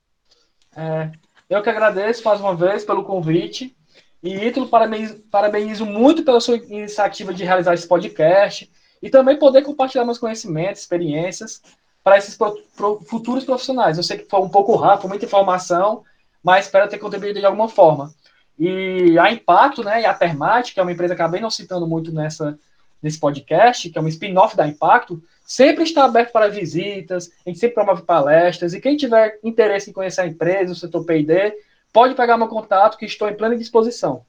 É, 0.76 1.10
eu 1.48 1.62
que 1.62 1.70
agradeço 1.70 2.24
mais 2.24 2.40
uma 2.40 2.54
vez 2.54 2.84
pelo 2.84 3.04
convite. 3.04 3.76
E 4.22 4.34
Ítalo, 4.46 4.68
parabenizo, 4.68 5.20
parabenizo 5.30 5.84
muito 5.84 6.24
pela 6.24 6.40
sua 6.40 6.56
iniciativa 6.56 7.32
de 7.32 7.44
realizar 7.44 7.74
esse 7.74 7.86
podcast 7.86 8.70
e 9.02 9.10
também 9.10 9.38
poder 9.38 9.62
compartilhar 9.62 10.04
meus 10.04 10.18
conhecimentos, 10.18 10.80
experiências 10.80 11.60
para 12.02 12.16
esses 12.16 12.36
pro, 12.36 12.56
pro, 12.74 13.00
futuros 13.02 13.44
profissionais. 13.44 13.98
Eu 13.98 14.02
sei 14.02 14.18
que 14.18 14.28
foi 14.28 14.40
um 14.40 14.48
pouco 14.48 14.74
rápido, 14.76 15.08
muita 15.08 15.26
informação, 15.26 16.02
mas 16.44 16.66
espero 16.66 16.88
ter 16.88 16.98
contribuído 16.98 17.40
de 17.40 17.46
alguma 17.46 17.68
forma. 17.68 18.12
E 18.58 19.18
a 19.18 19.32
Impacto, 19.32 19.82
né, 19.82 20.02
e 20.02 20.06
a 20.06 20.12
Termate, 20.12 20.74
que 20.74 20.78
é 20.78 20.82
uma 20.82 20.92
empresa 20.92 21.16
que 21.16 21.22
acabei 21.22 21.40
não 21.40 21.50
citando 21.50 21.86
muito 21.86 22.12
nessa, 22.12 22.58
nesse 23.02 23.18
podcast, 23.18 23.88
que 23.88 23.98
é 23.98 24.00
um 24.00 24.08
spin-off 24.08 24.56
da 24.56 24.68
Impacto, 24.68 25.20
sempre 25.44 25.84
está 25.84 26.04
aberto 26.04 26.30
para 26.30 26.48
visitas, 26.48 27.30
a 27.44 27.48
gente 27.48 27.58
sempre 27.58 27.74
promove 27.74 28.02
palestras, 28.02 28.74
e 28.74 28.80
quem 28.80 28.96
tiver 28.96 29.38
interesse 29.42 29.90
em 29.90 29.92
conhecer 29.92 30.20
a 30.20 30.26
empresa, 30.26 30.72
o 30.72 30.76
setor 30.76 31.04
P&D, 31.04 31.54
pode 31.92 32.14
pegar 32.14 32.36
meu 32.36 32.48
contato, 32.48 32.98
que 32.98 33.06
estou 33.06 33.28
em 33.28 33.34
plena 33.34 33.56
disposição. 33.56 34.24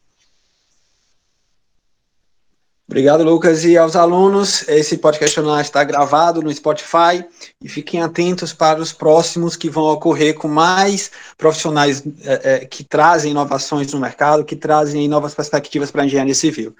Obrigado, 2.88 3.24
Lucas. 3.24 3.66
E 3.66 3.76
aos 3.78 3.96
alunos, 3.96 4.68
esse 4.68 4.98
podcast 4.98 5.40
está 5.62 5.84
gravado 5.84 6.42
no 6.42 6.54
Spotify 6.54 7.26
e 7.60 7.68
fiquem 7.68 8.02
atentos 8.02 8.54
para 8.54 8.80
os 8.80 8.94
próximos 8.94 9.56
que 9.56 9.70
vão 9.70 9.86
ocorrer 9.86 10.36
com 10.36 10.48
mais 10.48 11.10
profissionais 11.36 12.04
é, 12.22 12.54
é, 12.54 12.66
que 12.66 12.84
trazem 12.84 13.32
inovações 13.32 13.92
no 13.92 14.00
mercado, 14.00 14.46
que 14.46 14.56
trazem 14.56 15.08
novas 15.08 15.34
perspectivas 15.34 15.90
para 15.90 16.04
a 16.04 16.06
engenharia 16.06 16.36
civil. 16.36 16.76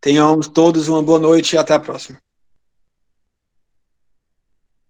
Tenhamos 0.00 0.48
todos 0.48 0.88
uma 0.88 1.02
boa 1.02 1.20
noite 1.20 1.54
e 1.54 1.58
até 1.58 1.74
a 1.74 1.80
próxima. 1.80 2.23